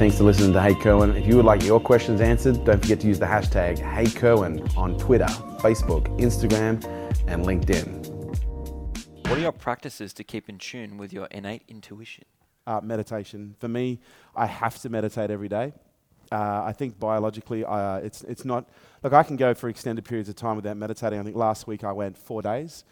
Thanks 0.00 0.16
for 0.16 0.24
listening 0.24 0.54
to 0.54 0.62
Hey 0.62 0.74
Kerwin. 0.74 1.14
If 1.14 1.26
you 1.26 1.36
would 1.36 1.44
like 1.44 1.62
your 1.62 1.78
questions 1.78 2.22
answered, 2.22 2.64
don't 2.64 2.80
forget 2.80 3.00
to 3.00 3.06
use 3.06 3.18
the 3.18 3.26
hashtag 3.26 3.78
Hey 3.78 4.06
Kerwin 4.06 4.66
on 4.74 4.96
Twitter, 4.96 5.26
Facebook, 5.60 6.06
Instagram, 6.18 6.82
and 7.26 7.44
LinkedIn. 7.44 8.06
What 9.28 9.36
are 9.36 9.42
your 9.42 9.52
practices 9.52 10.14
to 10.14 10.24
keep 10.24 10.48
in 10.48 10.56
tune 10.56 10.96
with 10.96 11.12
your 11.12 11.26
innate 11.26 11.64
intuition? 11.68 12.24
Uh, 12.66 12.80
meditation. 12.82 13.56
For 13.58 13.68
me, 13.68 14.00
I 14.34 14.46
have 14.46 14.80
to 14.80 14.88
meditate 14.88 15.30
every 15.30 15.50
day. 15.50 15.74
Uh, 16.32 16.62
I 16.64 16.72
think 16.72 16.98
biologically, 16.98 17.66
uh, 17.66 17.96
it's, 17.96 18.22
it's 18.22 18.46
not. 18.46 18.70
Look, 19.02 19.12
I 19.12 19.22
can 19.22 19.36
go 19.36 19.52
for 19.52 19.68
extended 19.68 20.06
periods 20.06 20.30
of 20.30 20.34
time 20.34 20.56
without 20.56 20.78
meditating. 20.78 21.20
I 21.20 21.22
think 21.24 21.36
last 21.36 21.66
week 21.66 21.84
I 21.84 21.92
went 21.92 22.16
four 22.16 22.40
days, 22.40 22.84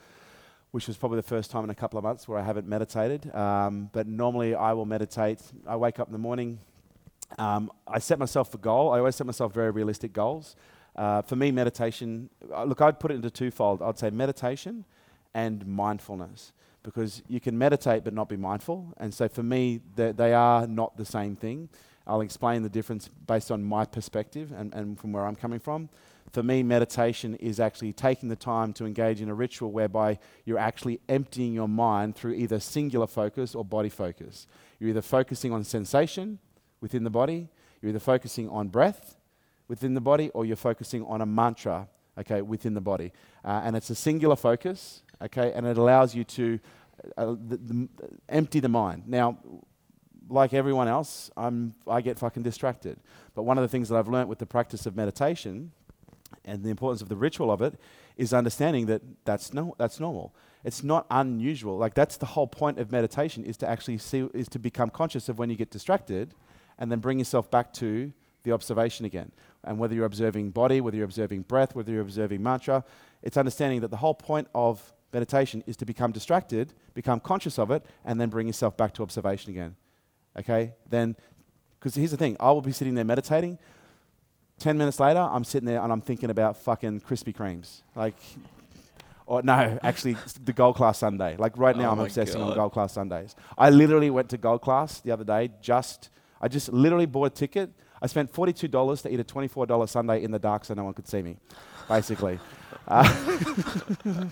which 0.72 0.86
was 0.86 0.98
probably 0.98 1.16
the 1.16 1.22
first 1.22 1.50
time 1.50 1.64
in 1.64 1.70
a 1.70 1.75
couple 1.75 1.96
of 1.96 2.04
months 2.04 2.29
where 2.29 2.38
I 2.38 2.43
haven't 2.43 2.68
meditated. 2.68 3.34
Um, 3.34 3.88
but 3.95 4.06
normally 4.06 4.54
I 4.54 4.75
will 4.75 4.84
meditate. 4.84 5.40
I 5.66 5.77
wake 5.77 5.98
up 5.98 6.09
in 6.09 6.12
the 6.12 6.18
morning. 6.18 6.59
Um, 7.36 7.70
I 7.86 7.98
set 7.98 8.18
myself 8.18 8.54
a 8.54 8.58
goal. 8.58 8.92
I 8.92 8.98
always 8.98 9.16
set 9.16 9.27
myself 9.27 9.52
very 9.52 9.70
realistic 9.70 10.12
goals. 10.12 10.56
Uh, 10.96 11.23
for 11.23 11.37
me, 11.37 11.51
meditation, 11.51 12.30
uh, 12.52 12.64
look, 12.64 12.80
I'd 12.80 12.98
put 12.98 13.10
it 13.10 13.14
into 13.14 13.30
twofold. 13.30 13.82
I'd 13.82 13.98
say 13.98 14.10
meditation 14.10 14.84
and 15.34 15.66
mindfulness 15.66 16.52
because 16.82 17.23
you 17.28 17.41
can 17.41 17.56
meditate 17.56 18.02
but 18.02 18.14
not 18.14 18.28
be 18.28 18.37
mindful. 18.37 18.95
And 18.96 19.12
so 19.12 19.28
for 19.28 19.42
me, 19.42 19.80
they 19.95 20.32
are 20.32 20.66
not 20.66 20.96
the 20.96 21.04
same 21.04 21.37
thing. 21.37 21.68
I'll 22.06 22.23
explain 22.23 22.62
the 22.62 22.70
difference 22.70 23.10
based 23.27 23.51
on 23.51 23.62
my 23.62 23.84
perspective 23.84 24.52
and, 24.52 24.73
and 24.74 24.98
from 24.98 25.12
where 25.12 25.26
I'm 25.26 25.37
coming 25.37 25.60
from. 25.60 25.90
For 26.32 26.42
me, 26.42 26.62
meditation 26.62 27.34
is 27.37 27.60
actually 27.60 27.92
taking 27.92 28.29
the 28.29 28.37
time 28.37 28.73
to 28.74 28.87
engage 28.87 29.20
in 29.20 29.29
a 29.29 29.34
ritual 29.34 29.70
whereby 29.70 30.18
you're 30.45 30.59
actually 30.59 31.01
emptying 31.09 31.52
your 31.52 31.68
mind 31.68 32.16
through 32.16 32.32
either 32.32 32.60
singular 32.60 33.06
focus 33.06 33.54
or 33.54 33.65
body 33.65 33.88
focus. 33.88 34.46
You're 34.79 34.90
either 34.90 35.02
focusing 35.02 35.52
on 35.52 35.65
sensation 35.65 36.38
within 36.80 37.05
the 37.05 37.10
body, 37.10 37.48
you're 37.80 37.91
either 37.91 37.98
focusing 37.98 38.48
on 38.48 38.68
breath 38.68 39.16
within 39.68 39.95
the 39.95 40.00
body, 40.00 40.30
or 40.30 40.46
you're 40.46 40.56
focusing 40.56 41.04
on 41.04 41.21
a 41.21 41.26
mantra, 41.26 41.88
okay, 42.16 42.40
within 42.40 42.74
the 42.74 42.80
body. 42.80 43.12
Uh, 43.45 43.60
and 43.65 43.76
it's 43.76 43.90
a 43.90 43.95
singular 43.95 44.34
focus, 44.34 45.02
okay, 45.23 45.52
and 45.52 45.66
it 45.66 45.76
allows 45.76 46.15
you 46.15 46.24
to 46.24 46.59
uh, 47.16 47.26
the, 47.26 47.56
the, 47.56 47.88
empty 48.29 48.60
the 48.60 48.68
mind. 48.68 49.02
Now, 49.06 49.38
like 50.29 50.52
everyone 50.54 50.88
else, 50.88 51.30
I'm, 51.37 51.74
I 51.87 52.01
get 52.01 52.18
fucking 52.18 52.43
distracted. 52.43 52.99
But 53.34 53.43
one 53.43 53.59
of 53.59 53.62
the 53.62 53.68
things 53.68 53.88
that 53.88 53.96
I've 53.96 54.09
learned 54.09 54.29
with 54.29 54.38
the 54.38 54.46
practice 54.46 54.87
of 54.87 54.96
meditation 54.96 55.73
and 56.45 56.62
the 56.62 56.71
importance 56.71 57.02
of 57.02 57.09
the 57.09 57.16
ritual 57.16 57.51
of 57.51 57.62
it 57.62 57.79
is 58.16 58.32
understanding 58.32 58.87
that 58.87 59.02
that's, 59.24 59.54
no, 59.54 59.74
that's 59.79 60.01
normal. 60.01 60.34
It's 60.65 60.82
not 60.82 61.06
unusual. 61.10 61.79
Like 61.79 61.95
that's 61.95 62.16
the 62.16 62.26
whole 62.26 62.46
point 62.46 62.79
of 62.79 62.90
meditation 62.90 63.45
is 63.45 63.56
to 63.59 63.68
actually 63.68 63.99
see, 63.99 64.28
is 64.34 64.49
to 64.49 64.59
become 64.59 64.91
conscious 64.91 65.28
of 65.28 65.38
when 65.38 65.50
you 65.50 65.56
get 65.56 65.71
distracted 65.71 66.34
and 66.78 66.91
then 66.91 67.00
bring 67.00 67.19
yourself 67.19 67.50
back 67.50 67.72
to 67.75 68.12
the 68.44 68.53
observation 68.53 69.04
again. 69.04 69.32
And 69.65 69.78
whether 69.78 69.94
you're 69.94 70.06
observing 70.06 70.50
body, 70.50 70.81
whether 70.81 70.97
you're 70.97 71.04
observing 71.04 71.43
breath, 71.43 71.75
whether 71.75 71.93
you're 71.93 72.03
observing 72.03 72.43
mantra, 72.43 72.84
it's 73.22 73.37
understanding 73.37 73.81
that 73.81 73.91
the 73.91 73.97
whole 73.97 74.15
point 74.15 74.48
of 74.54 74.93
meditation 75.12 75.65
is 75.66 75.76
to 75.76 75.84
become 75.84 76.12
distracted, 76.12 76.72
become 76.94 77.21
conscious 77.21 77.59
of 77.59 77.71
it, 77.71 77.84
and 78.04 78.21
then 78.21 78.28
bring 78.28 78.47
yourself 78.47 78.76
back 78.76 78.94
to 78.94 79.03
observation 79.03 79.50
again. 79.50 79.76
Okay? 80.38 80.75
Then, 80.88 81.16
because 81.78 81.94
here's 81.94 82.10
the 82.10 82.16
thing 82.16 82.37
I 82.38 82.50
will 82.50 82.62
be 82.62 82.72
sitting 82.72 82.94
there 82.94 83.04
meditating. 83.04 83.59
10 84.59 84.76
minutes 84.76 84.99
later, 84.99 85.21
I'm 85.21 85.44
sitting 85.44 85.66
there 85.66 85.81
and 85.81 85.93
I'm 85.93 86.00
thinking 86.00 86.31
about 86.31 86.56
fucking 86.56 87.00
Krispy 87.00 87.34
Kremes. 87.34 87.82
Like, 87.94 88.16
or 89.26 89.43
no, 89.43 89.78
actually, 89.82 90.16
the 90.44 90.53
gold 90.53 90.76
class 90.76 90.99
sundae. 90.99 91.37
Like 91.37 91.56
right 91.56 91.76
now, 91.76 91.91
oh 91.91 91.93
I'm 91.93 92.00
obsessing 92.00 92.41
God. 92.41 92.50
on 92.50 92.56
gold 92.56 92.72
class 92.72 92.93
sundaes. 92.93 93.37
I 93.56 93.71
literally 93.71 94.10
went 94.10 94.31
to 94.31 94.38
gold 94.38 94.62
class 94.62 95.00
the 95.00 95.12
other 95.12 95.25
day. 95.25 95.50
Just, 95.60 96.10
I 96.41 96.48
just 96.48 96.72
literally 96.72 97.06
bought 97.06 97.25
a 97.25 97.31
ticket. 97.31 97.70
I 98.00 98.06
spent 98.06 98.32
$42 98.32 99.03
to 99.03 99.12
eat 99.12 99.20
a 99.20 99.25
$24 99.25 99.88
sundae 99.88 100.22
in 100.22 100.31
the 100.31 100.38
dark 100.38 100.64
so 100.64 100.75
no 100.75 100.84
one 100.84 100.94
could 100.94 101.08
see 101.08 101.22
me, 101.22 101.36
basically. 101.88 102.38
Uh, 102.91 103.04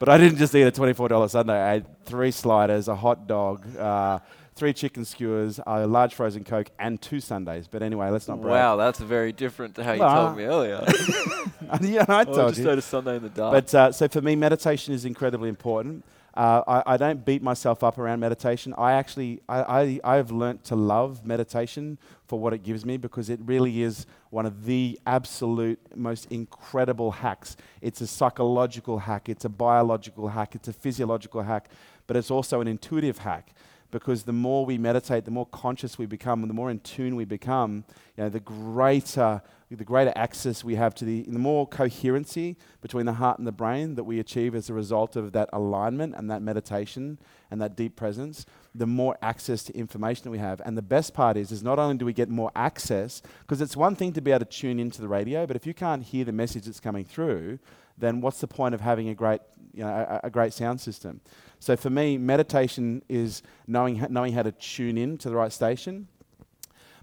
but 0.00 0.08
I 0.08 0.18
didn't 0.18 0.38
just 0.38 0.52
eat 0.52 0.62
a 0.62 0.72
$24 0.72 1.30
sundae. 1.30 1.52
I 1.52 1.72
had 1.74 2.04
three 2.04 2.32
sliders, 2.32 2.88
a 2.88 2.96
hot 2.96 3.28
dog, 3.28 3.64
uh, 3.76 4.18
three 4.56 4.72
chicken 4.72 5.04
skewers, 5.04 5.60
a 5.64 5.86
large 5.86 6.14
frozen 6.14 6.42
Coke, 6.42 6.70
and 6.78 7.00
two 7.00 7.20
sundaes. 7.20 7.68
But 7.68 7.82
anyway, 7.82 8.10
let's 8.10 8.26
not 8.26 8.40
brag. 8.40 8.52
Wow, 8.52 8.76
that's 8.76 8.98
very 8.98 9.30
different 9.30 9.76
to 9.76 9.84
how 9.84 9.92
you 9.92 10.00
told 10.00 10.36
me 10.36 10.44
earlier. 10.44 10.84
yeah, 11.82 12.04
I 12.08 12.24
told 12.24 12.38
oh, 12.38 12.48
just 12.48 12.58
you. 12.58 12.64
Just 12.64 12.78
a 12.78 12.82
sundae 12.82 13.16
in 13.16 13.22
the 13.22 13.28
dark. 13.28 13.52
But 13.52 13.74
uh, 13.74 13.92
so 13.92 14.08
for 14.08 14.22
me, 14.22 14.34
meditation 14.34 14.94
is 14.94 15.04
incredibly 15.04 15.48
important. 15.48 16.04
Uh, 16.36 16.62
I, 16.68 16.94
I, 16.94 16.96
don't 16.98 17.24
beat 17.24 17.42
myself 17.42 17.82
up 17.82 17.96
around 17.96 18.20
meditation. 18.20 18.74
I 18.76 18.92
actually, 18.92 19.40
I, 19.48 19.98
I, 20.04 20.16
have 20.16 20.30
learnt 20.30 20.64
to 20.64 20.76
love 20.76 21.24
meditation 21.24 21.96
for 22.26 22.38
what 22.38 22.52
it 22.52 22.62
gives 22.62 22.84
me 22.84 22.98
because 22.98 23.30
it 23.30 23.40
really 23.42 23.80
is 23.80 24.04
one 24.28 24.44
of 24.44 24.66
the 24.66 25.00
absolute 25.06 25.80
most 25.96 26.30
incredible 26.30 27.10
hacks. 27.10 27.56
It's 27.80 28.02
a 28.02 28.06
psychological 28.06 28.98
hack, 28.98 29.30
it's 29.30 29.46
a 29.46 29.48
biological 29.48 30.28
hack, 30.28 30.54
it's 30.54 30.68
a 30.68 30.74
physiological 30.74 31.40
hack, 31.40 31.70
but 32.06 32.18
it's 32.18 32.30
also 32.30 32.60
an 32.60 32.68
intuitive 32.68 33.16
hack 33.16 33.54
because 33.90 34.24
the 34.24 34.32
more 34.32 34.66
we 34.66 34.78
meditate, 34.78 35.24
the 35.24 35.30
more 35.30 35.46
conscious 35.46 35.98
we 35.98 36.06
become, 36.06 36.42
and 36.42 36.50
the 36.50 36.54
more 36.54 36.70
in 36.70 36.80
tune 36.80 37.16
we 37.16 37.24
become, 37.24 37.84
you 38.16 38.24
know, 38.24 38.28
the 38.28 38.40
greater 38.40 39.42
the 39.70 39.84
greater 39.84 40.12
access 40.14 40.62
we 40.62 40.76
have 40.76 40.94
to 40.94 41.04
the, 41.04 41.22
the 41.22 41.38
more 41.38 41.66
coherency 41.66 42.56
between 42.80 43.04
the 43.04 43.14
heart 43.14 43.38
and 43.38 43.46
the 43.46 43.52
brain 43.52 43.96
that 43.96 44.04
we 44.04 44.20
achieve 44.20 44.54
as 44.54 44.70
a 44.70 44.72
result 44.72 45.16
of 45.16 45.32
that 45.32 45.48
alignment 45.52 46.14
and 46.16 46.30
that 46.30 46.40
meditation 46.40 47.18
and 47.50 47.60
that 47.60 47.74
deep 47.76 47.96
presence, 47.96 48.46
the 48.74 48.86
more 48.86 49.18
access 49.22 49.64
to 49.64 49.76
information 49.76 50.22
that 50.22 50.30
we 50.30 50.38
have. 50.38 50.62
And 50.64 50.78
the 50.78 50.82
best 50.82 51.14
part 51.14 51.36
is, 51.36 51.50
is 51.50 51.64
not 51.64 51.80
only 51.80 51.96
do 51.96 52.04
we 52.04 52.12
get 52.12 52.28
more 52.28 52.52
access, 52.54 53.22
because 53.40 53.60
it's 53.60 53.76
one 53.76 53.96
thing 53.96 54.12
to 54.12 54.20
be 54.20 54.30
able 54.30 54.44
to 54.44 54.44
tune 54.44 54.78
into 54.78 55.00
the 55.00 55.08
radio, 55.08 55.46
but 55.46 55.56
if 55.56 55.66
you 55.66 55.74
can't 55.74 56.04
hear 56.04 56.24
the 56.24 56.32
message 56.32 56.66
that's 56.66 56.78
coming 56.78 57.04
through, 57.04 57.58
then 57.98 58.20
what's 58.20 58.40
the 58.40 58.48
point 58.48 58.74
of 58.74 58.80
having 58.80 59.08
a 59.08 59.14
great, 59.14 59.40
you 59.72 59.82
know, 59.82 59.88
a, 59.88 60.20
a 60.24 60.30
great 60.30 60.52
sound 60.52 60.80
system? 60.80 61.20
So 61.58 61.76
for 61.76 61.90
me, 61.90 62.18
meditation 62.18 63.02
is 63.08 63.42
knowing, 63.66 64.04
knowing 64.10 64.32
how 64.32 64.42
to 64.42 64.52
tune 64.52 64.98
in 64.98 65.18
to 65.18 65.30
the 65.30 65.36
right 65.36 65.52
station 65.52 66.08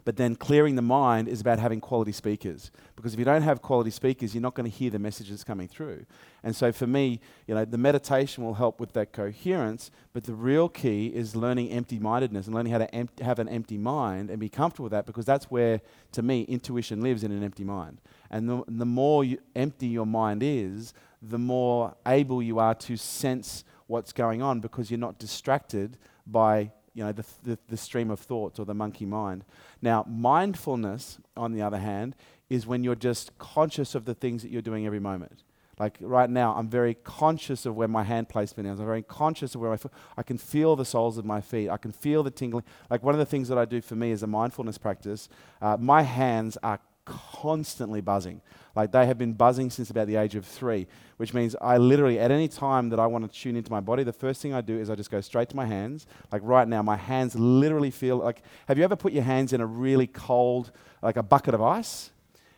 but 0.06 0.18
then 0.18 0.36
clearing 0.36 0.76
the 0.76 0.82
mind 0.82 1.28
is 1.28 1.42
about 1.42 1.60
having 1.60 1.80
quality 1.80 2.12
speakers. 2.12 2.72
Because 2.96 3.14
if 3.14 3.20
you 3.20 3.26
don't 3.26 3.42
have 3.42 3.62
quality 3.62 3.90
speakers, 3.90 4.34
you're 4.34 4.42
not 4.42 4.54
going 4.54 4.70
to 4.70 4.76
hear 4.76 4.90
the 4.90 5.00
messages 5.00 5.44
coming 5.44 5.68
through. 5.68 6.06
And 6.44 6.56
so 6.56 6.72
for 6.72 6.88
me, 6.88 7.22
you 7.48 7.56
know, 7.56 7.64
the 7.64 7.78
meditation 7.78 8.44
will 8.44 8.56
help 8.56 8.80
with 8.80 8.94
that 8.94 9.14
coherence, 9.14 9.92
but 10.12 10.26
the 10.26 10.34
real 10.34 10.68
key 10.68 11.08
is 11.08 11.36
learning 11.36 11.70
empty 11.70 12.00
mindedness 12.00 12.48
and 12.48 12.56
learning 12.56 12.74
how 12.74 12.80
to 12.80 12.94
em- 12.94 13.10
have 13.22 13.40
an 13.40 13.48
empty 13.48 13.78
mind 13.78 14.30
and 14.30 14.40
be 14.40 14.50
comfortable 14.50 14.86
with 14.86 14.92
that 14.92 15.06
because 15.06 15.26
that's 15.26 15.46
where, 15.46 15.82
to 16.12 16.22
me, 16.22 16.44
intuition 16.44 17.02
lives 17.02 17.24
in 17.24 17.32
an 17.32 17.44
empty 17.44 17.64
mind. 17.64 18.00
And 18.30 18.50
the, 18.50 18.64
the 18.68 18.86
more 18.86 19.24
you 19.24 19.38
empty 19.56 19.88
your 19.88 20.06
mind 20.06 20.44
is, 20.44 20.94
the 21.22 21.40
more 21.40 21.96
able 22.06 22.44
you 22.44 22.60
are 22.60 22.76
to 22.76 22.98
sense 22.98 23.64
what's 23.94 24.12
going 24.12 24.42
on 24.42 24.60
because 24.60 24.90
you're 24.90 25.00
not 25.00 25.20
distracted 25.20 25.98
by 26.26 26.72
you 26.96 27.04
know, 27.04 27.12
the, 27.12 27.26
the, 27.44 27.60
the, 27.70 27.78
stream 27.78 28.10
of 28.10 28.20
thoughts 28.20 28.60
or 28.60 28.66
the 28.66 28.74
monkey 28.74 29.06
mind. 29.06 29.46
Now, 29.84 30.04
mindfulness, 30.10 31.20
on 31.38 31.54
the 31.54 31.62
other 31.62 31.78
hand, 31.78 32.16
is 32.50 32.66
when 32.66 32.84
you're 32.84 32.96
just 32.96 33.38
conscious 33.38 33.94
of 33.94 34.06
the 34.06 34.16
things 34.16 34.42
that 34.42 34.50
you're 34.50 34.64
doing 34.64 34.88
every 34.88 35.00
moment. 35.00 35.44
Like 35.80 35.98
right 36.02 36.30
now, 36.30 36.56
I'm 36.56 36.68
very 36.68 36.96
conscious 37.04 37.68
of 37.68 37.76
where 37.76 37.88
my 37.88 38.04
hand 38.04 38.30
placement 38.30 38.68
is. 38.68 38.80
I'm 38.80 38.86
very 38.86 39.04
conscious 39.04 39.54
of 39.54 39.62
where 39.62 39.70
my 39.70 39.78
foot. 39.78 39.92
I 40.18 40.24
can 40.24 40.40
feel 40.40 40.76
the 40.76 40.86
soles 40.86 41.20
of 41.20 41.26
my 41.26 41.42
feet. 41.42 41.70
I 41.70 41.78
can 41.78 41.92
feel 41.92 42.24
the 42.24 42.32
tingling. 42.32 42.64
Like 42.90 43.04
one 43.04 43.14
of 43.14 43.20
the 43.20 43.26
things 43.26 43.48
that 43.48 43.60
I 43.60 43.66
do 43.66 43.80
for 43.82 43.96
me 43.96 44.10
is 44.10 44.24
a 44.24 44.28
mindfulness 44.28 44.78
practice. 44.80 45.30
Uh, 45.62 45.78
my 45.80 46.02
hands 46.02 46.58
are 46.64 46.80
constantly 47.06 48.02
buzzing. 48.02 48.42
Like 48.76 48.92
they 48.92 49.06
have 49.06 49.18
been 49.18 49.34
buzzing 49.34 49.70
since 49.70 49.90
about 49.90 50.08
the 50.08 50.16
age 50.16 50.36
of 50.36 50.46
three, 50.46 50.88
which 51.18 51.34
means 51.34 51.56
I 51.62 51.78
literally, 51.78 52.20
at 52.20 52.32
any 52.32 52.48
time 52.48 52.90
that 52.90 53.00
I 53.00 53.06
want 53.06 53.32
to 53.32 53.40
tune 53.40 53.56
into 53.56 53.72
my 53.72 53.80
body, 53.80 54.04
the 54.04 54.14
first 54.14 54.42
thing 54.42 54.54
I 54.54 54.62
do 54.62 54.80
is 54.80 54.90
I 54.90 54.96
just 54.96 55.12
go 55.12 55.22
straight 55.22 55.50
to 55.50 55.56
my 55.56 55.66
hands. 55.66 56.08
Like 56.32 56.42
right 56.44 56.68
now, 56.68 56.82
my 56.82 56.96
hands 56.96 57.36
literally 57.36 57.92
feel 57.92 58.18
like 58.18 58.42
have 58.68 58.78
you 58.78 58.84
ever 58.84 58.96
put 58.96 59.14
your 59.14 59.24
hands 59.24 59.54
in 59.54 59.62
a 59.62 59.66
really 59.66 60.08
cold, 60.08 60.72
like 61.02 61.18
a 61.18 61.24
bucket 61.24 61.54
of 61.54 61.62
ice, 61.62 62.12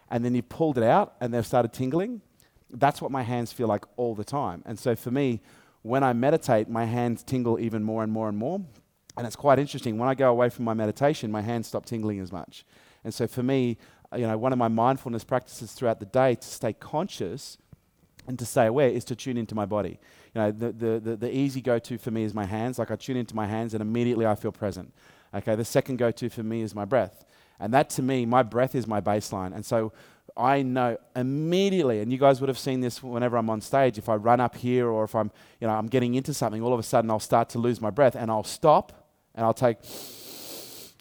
and 0.09 0.24
then 0.24 0.36
you 0.36 0.42
pulled 0.42 0.77
it 0.77 0.83
out 0.83 1.15
and 1.19 1.33
they've 1.33 1.45
started 1.45 1.74
tingling? 1.74 2.21
That's 2.69 3.01
what 3.01 3.12
my 3.12 3.24
hands 3.24 3.51
feel 3.51 3.68
like 3.68 3.86
all 3.98 4.15
the 4.15 4.24
time. 4.24 4.63
And 4.65 4.80
so 4.80 4.95
for 4.95 5.12
me, 5.12 5.41
when 5.81 6.03
I 6.03 6.13
meditate, 6.13 6.69
my 6.69 6.86
hands 6.86 7.24
tingle 7.24 7.59
even 7.59 7.83
more 7.83 8.03
and 8.03 8.12
more 8.12 8.30
and 8.30 8.38
more. 8.38 8.62
And 9.18 9.27
it's 9.27 9.36
quite 9.36 9.59
interesting. 9.59 9.98
When 9.98 10.09
I 10.09 10.15
go 10.15 10.30
away 10.30 10.50
from 10.50 10.65
my 10.65 10.74
meditation, 10.74 11.31
my 11.31 11.41
hands 11.41 11.68
stop 11.68 11.86
tingling 11.86 12.19
as 12.19 12.31
much. 12.31 12.65
And 13.03 13.13
so 13.13 13.27
for 13.27 13.44
me, 13.44 13.77
Uh, 14.15 14.17
you 14.17 14.27
know, 14.27 14.38
one 14.38 14.53
of 14.53 14.57
my 14.57 14.67
mindfulness 14.67 15.23
practices 15.23 15.73
throughout 15.73 16.00
the 16.00 16.06
day 16.06 16.35
to 16.35 16.47
stay 16.47 16.73
conscious 16.73 17.57
and 18.27 18.39
to 18.39 18.45
stay 18.45 18.65
aware 18.65 18.89
is 18.89 19.03
to 19.06 19.15
tune 19.15 19.38
into 19.38 19.53
my 19.53 19.65
body. 19.65 20.00
You 20.33 20.41
know, 20.41 20.51
the, 20.51 20.71
the, 20.71 21.00
the, 21.00 21.15
the 21.15 21.35
easy 21.35 21.62
go 21.62 21.79
to 21.79 21.97
for 21.97 22.12
me 22.12 22.23
is 22.23 22.33
my 22.33 22.45
hands. 22.45 22.79
Like 22.79 22.91
I 22.91 22.95
tune 22.95 23.17
into 23.17 23.35
my 23.35 23.45
hands 23.45 23.73
and 23.73 23.81
immediately 23.81 24.25
I 24.25 24.35
feel 24.35 24.51
present. 24.51 24.94
Okay, 25.33 25.56
the 25.56 25.65
second 25.65 25.97
go 25.97 26.12
to 26.12 26.29
for 26.29 26.44
me 26.44 26.62
is 26.62 26.73
my 26.73 26.85
breath. 26.85 27.25
And 27.59 27.73
that 27.73 27.89
to 27.91 28.01
me, 28.01 28.25
my 28.25 28.44
breath 28.44 28.73
is 28.73 28.88
my 28.88 29.00
baseline. 29.00 29.53
And 29.53 29.65
so 29.65 29.94
I 30.35 30.62
know 30.62 30.97
immediately, 31.15 32.01
and 32.01 32.12
you 32.12 32.17
guys 32.17 32.41
would 32.41 32.50
have 32.50 32.57
seen 32.57 32.81
this 32.81 33.01
whenever 33.03 33.38
I'm 33.38 33.50
on 33.50 33.62
stage, 33.62 33.97
if 33.97 34.09
I 34.09 34.15
run 34.15 34.39
up 34.39 34.56
here 34.56 34.89
or 34.89 35.03
if 35.03 35.15
I'm, 35.15 35.31
you 35.62 35.67
know, 35.67 35.73
I'm 35.73 35.88
getting 35.88 36.15
into 36.15 36.33
something, 36.33 36.62
all 36.62 36.73
of 36.73 36.79
a 36.79 36.83
sudden 36.83 37.09
I'll 37.12 37.19
start 37.19 37.50
to 37.50 37.59
lose 37.59 37.79
my 37.79 37.91
breath 37.91 38.15
and 38.15 38.29
I'll 38.31 38.44
stop 38.44 39.09
and 39.35 39.45
I'll 39.45 39.53
take 39.53 39.77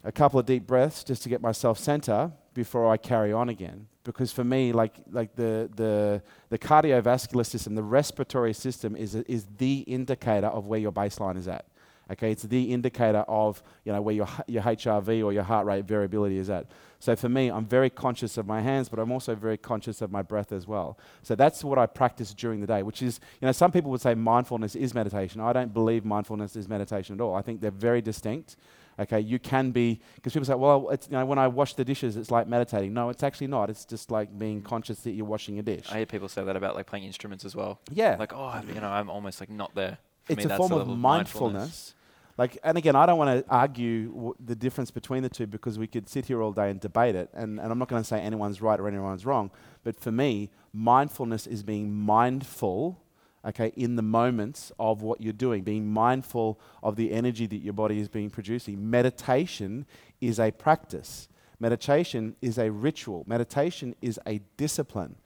a 0.04 0.12
couple 0.12 0.38
of 0.38 0.46
deep 0.46 0.66
breaths 0.66 1.02
just 1.02 1.22
to 1.22 1.28
get 1.28 1.40
myself 1.40 1.78
center 1.78 2.32
before 2.54 2.90
I 2.90 2.96
carry 2.96 3.32
on 3.32 3.48
again. 3.48 3.88
Because 4.04 4.32
for 4.32 4.44
me, 4.44 4.72
like, 4.72 4.96
like 5.10 5.34
the, 5.34 5.68
the, 5.74 6.22
the 6.50 6.58
cardiovascular 6.58 7.44
system, 7.44 7.74
the 7.74 7.82
respiratory 7.82 8.52
system 8.52 8.94
is, 8.96 9.14
is 9.14 9.46
the 9.58 9.78
indicator 9.80 10.46
of 10.46 10.66
where 10.66 10.80
your 10.80 10.92
baseline 10.92 11.36
is 11.36 11.48
at. 11.48 11.66
Okay, 12.10 12.30
it's 12.30 12.42
the 12.42 12.72
indicator 12.72 13.24
of 13.28 13.62
you 13.84 13.92
know 13.92 14.02
where 14.02 14.14
your 14.14 14.28
your 14.46 14.62
HRV 14.62 15.24
or 15.24 15.32
your 15.32 15.42
heart 15.42 15.66
rate 15.66 15.86
variability 15.86 16.36
is 16.36 16.50
at. 16.50 16.66
So 16.98 17.16
for 17.16 17.30
me, 17.30 17.50
I'm 17.50 17.64
very 17.64 17.88
conscious 17.88 18.36
of 18.36 18.46
my 18.46 18.60
hands, 18.60 18.90
but 18.90 18.98
I'm 18.98 19.10
also 19.10 19.34
very 19.34 19.56
conscious 19.56 20.02
of 20.02 20.10
my 20.10 20.20
breath 20.20 20.52
as 20.52 20.66
well. 20.66 20.98
So 21.22 21.34
that's 21.34 21.64
what 21.64 21.78
I 21.78 21.86
practice 21.86 22.34
during 22.34 22.60
the 22.60 22.66
day, 22.66 22.82
which 22.82 23.00
is 23.02 23.20
you 23.40 23.46
know 23.46 23.52
some 23.52 23.72
people 23.72 23.90
would 23.90 24.02
say 24.02 24.14
mindfulness 24.14 24.76
is 24.76 24.92
meditation. 24.92 25.40
I 25.40 25.54
don't 25.54 25.72
believe 25.72 26.04
mindfulness 26.04 26.56
is 26.56 26.68
meditation 26.68 27.14
at 27.14 27.22
all. 27.22 27.34
I 27.34 27.40
think 27.40 27.62
they're 27.62 27.70
very 27.70 28.02
distinct. 28.02 28.56
Okay, 28.98 29.20
you 29.20 29.38
can 29.38 29.70
be 29.72 30.00
because 30.14 30.32
people 30.32 30.46
say, 30.46 30.54
well, 30.54 30.88
it's, 30.90 31.08
you 31.08 31.14
know, 31.16 31.26
when 31.26 31.38
I 31.38 31.48
wash 31.48 31.74
the 31.74 31.84
dishes, 31.84 32.16
it's 32.16 32.30
like 32.30 32.46
meditating. 32.46 32.94
No, 32.94 33.08
it's 33.08 33.22
actually 33.22 33.48
not. 33.48 33.70
It's 33.70 33.84
just 33.84 34.10
like 34.10 34.38
being 34.38 34.62
conscious 34.62 35.00
that 35.00 35.12
you're 35.12 35.26
washing 35.26 35.58
a 35.58 35.62
dish. 35.62 35.86
I 35.90 35.96
hear 35.98 36.06
people 36.06 36.28
say 36.28 36.44
that 36.44 36.54
about 36.56 36.76
like 36.76 36.86
playing 36.86 37.04
instruments 37.04 37.44
as 37.44 37.56
well. 37.56 37.80
Yeah, 37.90 38.16
Like, 38.18 38.32
oh, 38.32 38.60
you 38.72 38.80
know, 38.80 38.88
I'm 38.88 39.10
almost 39.10 39.40
like 39.40 39.50
not 39.50 39.74
there. 39.74 39.98
For 40.24 40.32
it's 40.32 40.38
me, 40.38 40.44
a 40.44 40.48
that's 40.48 40.58
form 40.58 40.70
the 40.70 40.76
of 40.76 40.80
level 40.82 40.96
mindfulness. 40.96 41.94
Like, 42.36 42.58
and 42.64 42.76
again, 42.76 42.96
I 42.96 43.06
don't 43.06 43.18
want 43.18 43.44
to 43.46 43.52
argue 43.52 44.08
w- 44.12 44.34
the 44.44 44.56
difference 44.56 44.90
between 44.90 45.22
the 45.22 45.28
two 45.28 45.46
because 45.46 45.78
we 45.78 45.86
could 45.86 46.08
sit 46.08 46.26
here 46.26 46.42
all 46.42 46.50
day 46.50 46.68
and 46.70 46.80
debate 46.80 47.14
it. 47.14 47.30
And, 47.32 47.60
and 47.60 47.70
I'm 47.70 47.78
not 47.78 47.86
going 47.88 48.02
to 48.02 48.06
say 48.08 48.18
anyone's 48.20 48.60
right 48.60 48.80
or 48.80 48.88
anyone's 48.88 49.24
wrong. 49.24 49.52
But 49.84 50.00
for 50.00 50.10
me, 50.10 50.50
mindfulness 50.72 51.46
is 51.46 51.62
being 51.62 51.94
mindful, 51.94 53.00
okay, 53.44 53.72
in 53.76 53.96
the 53.96 54.02
moments 54.02 54.72
of 54.78 55.02
what 55.02 55.20
you're 55.20 55.32
doing, 55.32 55.62
being 55.62 55.86
mindful 55.86 56.58
of 56.82 56.96
the 56.96 57.12
energy 57.12 57.46
that 57.46 57.58
your 57.58 57.72
body 57.72 58.00
is 58.00 58.08
being 58.08 58.30
producing. 58.30 58.90
Meditation 58.90 59.86
is 60.20 60.40
a 60.40 60.50
practice. 60.50 61.28
Meditation 61.60 62.36
is 62.40 62.58
a 62.58 62.70
ritual. 62.70 63.24
Meditation 63.26 63.94
is 64.00 64.18
a 64.26 64.40
discipline. 64.56 65.16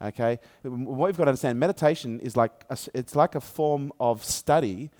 Okay, 0.00 0.38
what 0.62 1.08
we've 1.08 1.16
got 1.16 1.24
to 1.24 1.30
understand, 1.30 1.58
meditation 1.58 2.20
is 2.20 2.36
like 2.36 2.64
a 2.70 2.78
it's 2.94 3.16
like 3.16 3.34
a 3.34 3.40
form 3.40 3.92
of 3.98 4.24
study 4.24 4.90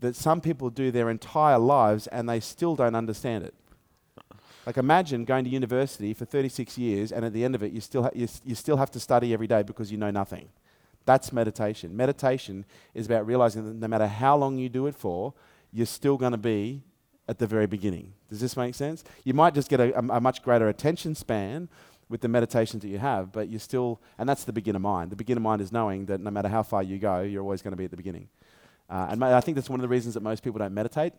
that 0.00 0.14
some 0.14 0.40
people 0.40 0.68
do 0.68 0.90
their 0.90 1.08
entire 1.08 1.58
lives 1.58 2.06
and 2.08 2.28
they 2.28 2.40
still 2.40 2.76
don't 2.76 2.94
understand 2.94 3.44
it. 3.44 3.54
Like 4.66 4.76
imagine 4.76 5.24
going 5.24 5.44
to 5.44 5.50
university 5.50 6.12
for 6.12 6.24
36 6.26 6.76
years 6.76 7.12
and 7.12 7.24
at 7.24 7.32
the 7.32 7.44
end 7.44 7.54
of 7.54 7.62
it 7.62 7.72
you 7.72 7.80
still, 7.80 8.02
ha- 8.02 8.10
you, 8.14 8.28
you 8.44 8.54
still 8.54 8.76
have 8.76 8.90
to 8.92 9.00
study 9.00 9.32
every 9.32 9.46
day 9.46 9.62
because 9.62 9.90
you 9.90 9.96
know 9.98 10.10
nothing. 10.10 10.48
That's 11.06 11.32
meditation. 11.32 11.96
Meditation 11.96 12.64
is 12.94 13.06
about 13.06 13.26
realizing 13.26 13.64
that 13.66 13.74
no 13.74 13.88
matter 13.88 14.06
how 14.06 14.36
long 14.36 14.58
you 14.58 14.68
do 14.68 14.86
it 14.86 14.94
for, 14.94 15.34
you're 15.72 15.86
still 15.86 16.16
going 16.16 16.32
to 16.32 16.38
be 16.38 16.82
at 17.28 17.38
the 17.38 17.46
very 17.46 17.66
beginning. 17.66 18.12
Does 18.28 18.40
this 18.40 18.56
make 18.56 18.74
sense? 18.74 19.04
You 19.24 19.34
might 19.34 19.54
just 19.54 19.68
get 19.68 19.80
a, 19.80 19.96
a, 19.98 20.02
a 20.16 20.20
much 20.20 20.42
greater 20.42 20.68
attention 20.68 21.14
span 21.14 21.68
with 22.08 22.20
the 22.20 22.28
meditations 22.28 22.82
that 22.82 22.88
you 22.88 22.98
have, 22.98 23.32
but 23.32 23.48
you're 23.48 23.60
still, 23.60 24.00
and 24.18 24.28
that's 24.28 24.44
the 24.44 24.52
beginner 24.52 24.78
mind. 24.78 25.10
The 25.10 25.16
beginner 25.16 25.40
mind 25.40 25.62
is 25.62 25.72
knowing 25.72 26.06
that 26.06 26.20
no 26.20 26.30
matter 26.30 26.48
how 26.48 26.62
far 26.62 26.82
you 26.82 26.98
go, 26.98 27.22
you're 27.22 27.42
always 27.42 27.62
going 27.62 27.72
to 27.72 27.76
be 27.76 27.84
at 27.84 27.90
the 27.90 27.96
beginning. 27.96 28.28
Uh, 28.88 29.08
and 29.10 29.24
I 29.24 29.40
think 29.40 29.54
that's 29.54 29.70
one 29.70 29.80
of 29.80 29.82
the 29.82 29.88
reasons 29.88 30.14
that 30.14 30.22
most 30.22 30.42
people 30.42 30.58
don't 30.58 30.74
meditate, 30.74 31.14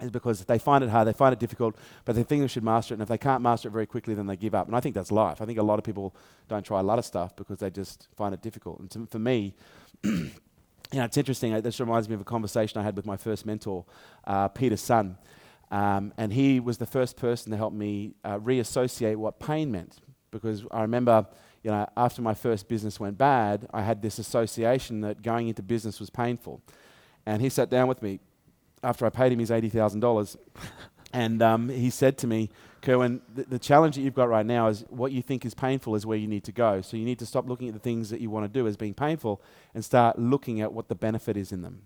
is 0.00 0.10
because 0.10 0.44
they 0.44 0.58
find 0.58 0.84
it 0.84 0.90
hard, 0.90 1.08
they 1.08 1.12
find 1.12 1.32
it 1.32 1.38
difficult, 1.38 1.76
but 2.04 2.14
they 2.14 2.22
think 2.22 2.42
they 2.42 2.48
should 2.48 2.64
master 2.64 2.92
it. 2.92 2.96
And 2.96 3.02
if 3.02 3.08
they 3.08 3.18
can't 3.18 3.42
master 3.42 3.68
it 3.68 3.72
very 3.72 3.86
quickly, 3.86 4.14
then 4.14 4.26
they 4.26 4.36
give 4.36 4.54
up. 4.54 4.66
And 4.66 4.76
I 4.76 4.80
think 4.80 4.94
that's 4.94 5.10
life. 5.10 5.40
I 5.40 5.46
think 5.46 5.58
a 5.58 5.62
lot 5.62 5.78
of 5.78 5.84
people 5.84 6.14
don't 6.48 6.64
try 6.64 6.80
a 6.80 6.82
lot 6.82 6.98
of 6.98 7.04
stuff 7.04 7.34
because 7.34 7.58
they 7.58 7.70
just 7.70 8.08
find 8.14 8.34
it 8.34 8.42
difficult. 8.42 8.80
And 8.80 8.90
to, 8.90 9.06
for 9.06 9.18
me, 9.18 9.54
you 10.04 10.30
know, 10.92 11.04
it's 11.04 11.16
interesting. 11.16 11.54
uh, 11.54 11.60
This 11.60 11.80
reminds 11.80 12.08
me 12.08 12.14
of 12.14 12.20
a 12.20 12.24
conversation 12.24 12.78
I 12.78 12.84
had 12.84 12.94
with 12.94 13.06
my 13.06 13.16
first 13.16 13.46
mentor, 13.46 13.86
uh, 14.26 14.48
Peter 14.48 14.76
Sun. 14.76 15.16
Um, 15.70 16.12
and 16.16 16.32
he 16.32 16.60
was 16.60 16.78
the 16.78 16.86
first 16.86 17.16
person 17.16 17.50
to 17.50 17.56
help 17.56 17.72
me 17.72 18.14
uh, 18.22 18.38
reassociate 18.38 19.18
what 19.18 19.40
pain 19.40 19.72
meant. 19.72 19.96
Because 20.30 20.64
I 20.70 20.82
remember, 20.82 21.26
you 21.62 21.70
know, 21.70 21.88
after 21.96 22.20
my 22.20 22.34
first 22.34 22.68
business 22.68 23.00
went 23.00 23.16
bad, 23.16 23.66
I 23.72 23.82
had 23.82 24.02
this 24.02 24.18
association 24.18 25.00
that 25.00 25.22
going 25.22 25.48
into 25.48 25.62
business 25.62 25.98
was 25.98 26.10
painful. 26.10 26.60
And 27.24 27.40
he 27.40 27.48
sat 27.48 27.70
down 27.70 27.88
with 27.88 28.02
me 28.02 28.20
after 28.82 29.06
I 29.06 29.10
paid 29.10 29.32
him 29.32 29.38
his 29.38 29.50
$80,000. 29.50 30.36
and 31.12 31.42
um, 31.42 31.68
he 31.68 31.90
said 31.90 32.18
to 32.18 32.26
me, 32.26 32.50
Kerwin, 32.82 33.20
the, 33.34 33.44
the 33.44 33.58
challenge 33.58 33.96
that 33.96 34.02
you've 34.02 34.14
got 34.14 34.28
right 34.28 34.46
now 34.46 34.68
is 34.68 34.84
what 34.88 35.10
you 35.12 35.22
think 35.22 35.44
is 35.44 35.54
painful 35.54 35.94
is 35.96 36.06
where 36.06 36.18
you 36.18 36.28
need 36.28 36.44
to 36.44 36.52
go. 36.52 36.80
So 36.80 36.96
you 36.96 37.04
need 37.04 37.18
to 37.18 37.26
stop 37.26 37.48
looking 37.48 37.68
at 37.68 37.74
the 37.74 37.80
things 37.80 38.10
that 38.10 38.20
you 38.20 38.30
want 38.30 38.44
to 38.44 38.48
do 38.48 38.66
as 38.66 38.76
being 38.76 38.94
painful 38.94 39.40
and 39.74 39.84
start 39.84 40.18
looking 40.18 40.60
at 40.60 40.72
what 40.72 40.88
the 40.88 40.94
benefit 40.94 41.36
is 41.36 41.52
in 41.52 41.62
them. 41.62 41.82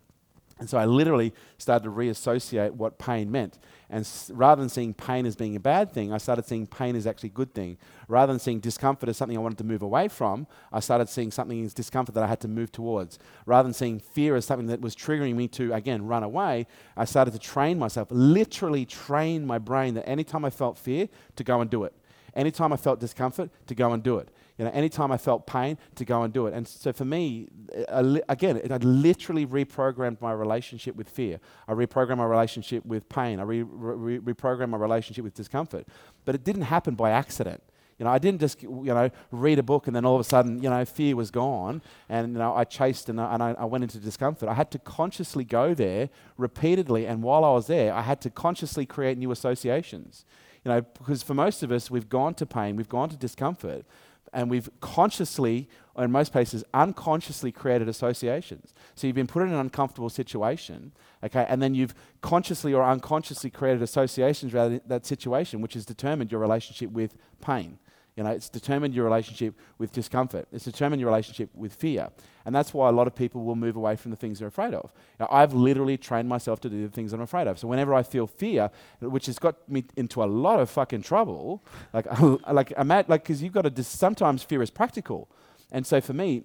And 0.60 0.68
so 0.68 0.78
I 0.78 0.84
literally 0.84 1.32
started 1.58 1.84
to 1.84 1.90
reassociate 1.90 2.72
what 2.72 2.98
pain 2.98 3.30
meant. 3.32 3.58
And 3.88 4.00
s- 4.02 4.30
rather 4.34 4.60
than 4.60 4.68
seeing 4.68 4.92
pain 4.94 5.24
as 5.26 5.34
being 5.34 5.56
a 5.56 5.60
bad 5.60 5.90
thing, 5.90 6.12
I 6.12 6.18
started 6.18 6.44
seeing 6.44 6.66
pain 6.66 6.94
as 6.94 7.06
actually 7.06 7.30
a 7.30 7.32
good 7.32 7.54
thing. 7.54 7.78
Rather 8.08 8.32
than 8.32 8.38
seeing 8.38 8.60
discomfort 8.60 9.08
as 9.08 9.16
something 9.16 9.36
I 9.36 9.40
wanted 9.40 9.58
to 9.58 9.64
move 9.64 9.80
away 9.82 10.08
from, 10.08 10.46
I 10.70 10.80
started 10.80 11.08
seeing 11.08 11.30
something 11.30 11.64
as 11.64 11.72
discomfort 11.74 12.14
that 12.14 12.22
I 12.24 12.26
had 12.28 12.40
to 12.40 12.48
move 12.48 12.70
towards. 12.70 13.18
Rather 13.46 13.66
than 13.66 13.72
seeing 13.74 13.98
fear 13.98 14.36
as 14.36 14.44
something 14.44 14.66
that 14.68 14.80
was 14.82 14.94
triggering 14.94 15.34
me 15.34 15.48
to, 15.48 15.72
again, 15.72 16.06
run 16.06 16.22
away, 16.22 16.66
I 16.96 17.06
started 17.06 17.32
to 17.32 17.38
train 17.40 17.78
myself, 17.78 18.08
literally 18.10 18.84
train 18.84 19.46
my 19.46 19.58
brain 19.58 19.94
that 19.94 20.08
anytime 20.08 20.44
I 20.44 20.50
felt 20.50 20.76
fear, 20.76 21.08
to 21.36 21.42
go 21.42 21.60
and 21.62 21.70
do 21.70 21.84
it. 21.84 21.94
Anytime 22.34 22.72
I 22.72 22.76
felt 22.76 23.00
discomfort, 23.00 23.50
to 23.66 23.74
go 23.74 23.92
and 23.92 24.02
do 24.02 24.18
it. 24.18 24.28
You 24.60 24.66
know, 24.66 24.72
anytime 24.72 25.10
I 25.10 25.16
felt 25.16 25.46
pain, 25.46 25.78
to 25.94 26.04
go 26.04 26.22
and 26.22 26.34
do 26.34 26.46
it. 26.46 26.52
And 26.52 26.68
so 26.68 26.92
for 26.92 27.06
me, 27.06 27.48
again, 27.88 28.60
I 28.70 28.76
literally 28.76 29.46
reprogrammed 29.46 30.20
my 30.20 30.32
relationship 30.32 30.96
with 30.96 31.08
fear. 31.08 31.40
I 31.66 31.72
reprogrammed 31.72 32.18
my 32.18 32.26
relationship 32.26 32.84
with 32.84 33.08
pain. 33.08 33.40
I 33.40 33.44
re- 33.44 33.62
re- 33.62 34.18
reprogrammed 34.18 34.68
my 34.68 34.76
relationship 34.76 35.24
with 35.24 35.32
discomfort. 35.32 35.88
But 36.26 36.34
it 36.34 36.44
didn't 36.44 36.68
happen 36.76 36.94
by 36.94 37.10
accident. 37.10 37.62
You 37.98 38.04
know, 38.04 38.10
I 38.10 38.18
didn't 38.18 38.42
just, 38.42 38.62
you 38.62 38.92
know, 38.92 39.08
read 39.30 39.58
a 39.58 39.62
book 39.62 39.86
and 39.86 39.96
then 39.96 40.04
all 40.04 40.16
of 40.16 40.20
a 40.20 40.24
sudden, 40.24 40.62
you 40.62 40.68
know, 40.68 40.84
fear 40.84 41.16
was 41.16 41.30
gone 41.30 41.80
and, 42.10 42.34
you 42.34 42.38
know, 42.38 42.54
I 42.54 42.64
chased 42.64 43.08
and, 43.08 43.18
I, 43.18 43.32
and 43.32 43.42
I 43.42 43.64
went 43.64 43.84
into 43.84 43.96
discomfort. 43.96 44.50
I 44.50 44.54
had 44.54 44.70
to 44.72 44.78
consciously 44.78 45.44
go 45.44 45.72
there 45.72 46.10
repeatedly. 46.36 47.06
And 47.06 47.22
while 47.22 47.46
I 47.46 47.52
was 47.52 47.66
there, 47.66 47.94
I 47.94 48.02
had 48.02 48.20
to 48.20 48.28
consciously 48.30 48.84
create 48.84 49.16
new 49.16 49.30
associations. 49.30 50.26
You 50.66 50.70
know, 50.70 50.82
because 50.82 51.22
for 51.22 51.32
most 51.32 51.62
of 51.62 51.72
us, 51.72 51.90
we've 51.90 52.10
gone 52.10 52.34
to 52.34 52.44
pain, 52.44 52.76
we've 52.76 52.88
gone 52.90 53.08
to 53.08 53.16
discomfort, 53.16 53.86
and 54.32 54.50
we've 54.50 54.68
consciously, 54.80 55.68
or 55.94 56.04
in 56.04 56.12
most 56.12 56.32
cases, 56.32 56.64
unconsciously 56.72 57.52
created 57.52 57.88
associations. 57.88 58.72
So 58.94 59.06
you've 59.06 59.16
been 59.16 59.26
put 59.26 59.42
in 59.42 59.48
an 59.48 59.58
uncomfortable 59.58 60.10
situation, 60.10 60.92
okay, 61.24 61.46
and 61.48 61.62
then 61.62 61.74
you've 61.74 61.94
consciously 62.20 62.72
or 62.72 62.82
unconsciously 62.84 63.50
created 63.50 63.82
associations 63.82 64.54
around 64.54 64.80
that 64.86 65.06
situation, 65.06 65.60
which 65.60 65.74
has 65.74 65.84
determined 65.84 66.30
your 66.30 66.40
relationship 66.40 66.90
with 66.90 67.16
pain. 67.40 67.78
You 68.20 68.24
know, 68.24 68.32
it's 68.32 68.50
determined 68.50 68.92
your 68.92 69.06
relationship 69.06 69.54
with 69.78 69.92
discomfort. 69.92 70.46
It's 70.52 70.66
determined 70.66 71.00
your 71.00 71.08
relationship 71.08 71.48
with 71.54 71.72
fear. 71.72 72.10
And 72.44 72.54
that's 72.54 72.74
why 72.74 72.90
a 72.90 72.92
lot 72.92 73.06
of 73.06 73.14
people 73.14 73.44
will 73.44 73.56
move 73.56 73.76
away 73.76 73.96
from 73.96 74.10
the 74.10 74.16
things 74.18 74.40
they're 74.40 74.48
afraid 74.48 74.74
of. 74.74 74.92
Now, 75.18 75.26
I've 75.30 75.54
literally 75.54 75.96
trained 75.96 76.28
myself 76.28 76.60
to 76.60 76.68
do 76.68 76.86
the 76.86 76.92
things 76.92 77.14
I'm 77.14 77.22
afraid 77.22 77.46
of. 77.46 77.58
So 77.58 77.66
whenever 77.66 77.94
I 77.94 78.02
feel 78.02 78.26
fear, 78.26 78.70
which 79.00 79.24
has 79.24 79.38
got 79.38 79.66
me 79.70 79.86
into 79.96 80.22
a 80.22 80.26
lot 80.26 80.60
of 80.60 80.68
fucking 80.68 81.00
trouble, 81.00 81.64
like, 81.94 82.06
like, 82.52 82.74
I'm 82.76 82.90
at, 82.90 83.08
like, 83.08 83.22
because 83.22 83.42
you've 83.42 83.54
got 83.54 83.62
to, 83.62 83.70
dis- 83.70 83.88
sometimes 83.88 84.42
fear 84.42 84.60
is 84.60 84.68
practical. 84.68 85.30
And 85.72 85.86
so 85.86 86.02
for 86.02 86.12
me, 86.12 86.42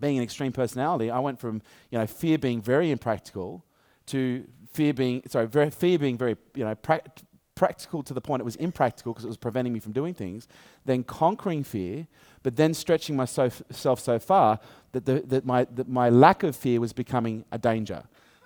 being 0.00 0.16
an 0.16 0.24
extreme 0.24 0.52
personality, 0.52 1.10
I 1.10 1.18
went 1.18 1.38
from, 1.38 1.60
you 1.90 1.98
know, 1.98 2.06
fear 2.06 2.38
being 2.38 2.62
very 2.62 2.90
impractical 2.90 3.66
to 4.06 4.46
fear 4.72 4.94
being, 4.94 5.24
sorry, 5.28 5.46
very, 5.46 5.68
fear 5.68 5.98
being 5.98 6.16
very, 6.16 6.38
you 6.54 6.64
know, 6.64 6.74
prac- 6.74 7.20
practical 7.62 8.02
to 8.02 8.12
the 8.12 8.20
point 8.20 8.40
it 8.40 8.44
was 8.44 8.56
impractical 8.56 9.12
because 9.12 9.24
it 9.24 9.28
was 9.28 9.36
preventing 9.36 9.72
me 9.72 9.78
from 9.78 9.92
doing 9.92 10.12
things, 10.12 10.48
then 10.84 11.04
conquering 11.04 11.62
fear, 11.62 12.08
but 12.42 12.56
then 12.56 12.74
stretching 12.74 13.14
myself 13.14 13.62
so 13.70 13.94
far 14.18 14.58
that, 14.90 15.06
the, 15.06 15.22
that, 15.26 15.46
my, 15.46 15.64
that 15.76 15.88
my 15.88 16.10
lack 16.10 16.42
of 16.42 16.56
fear 16.56 16.80
was 16.80 16.92
becoming 16.92 17.44
a 17.52 17.58
danger. 17.58 18.02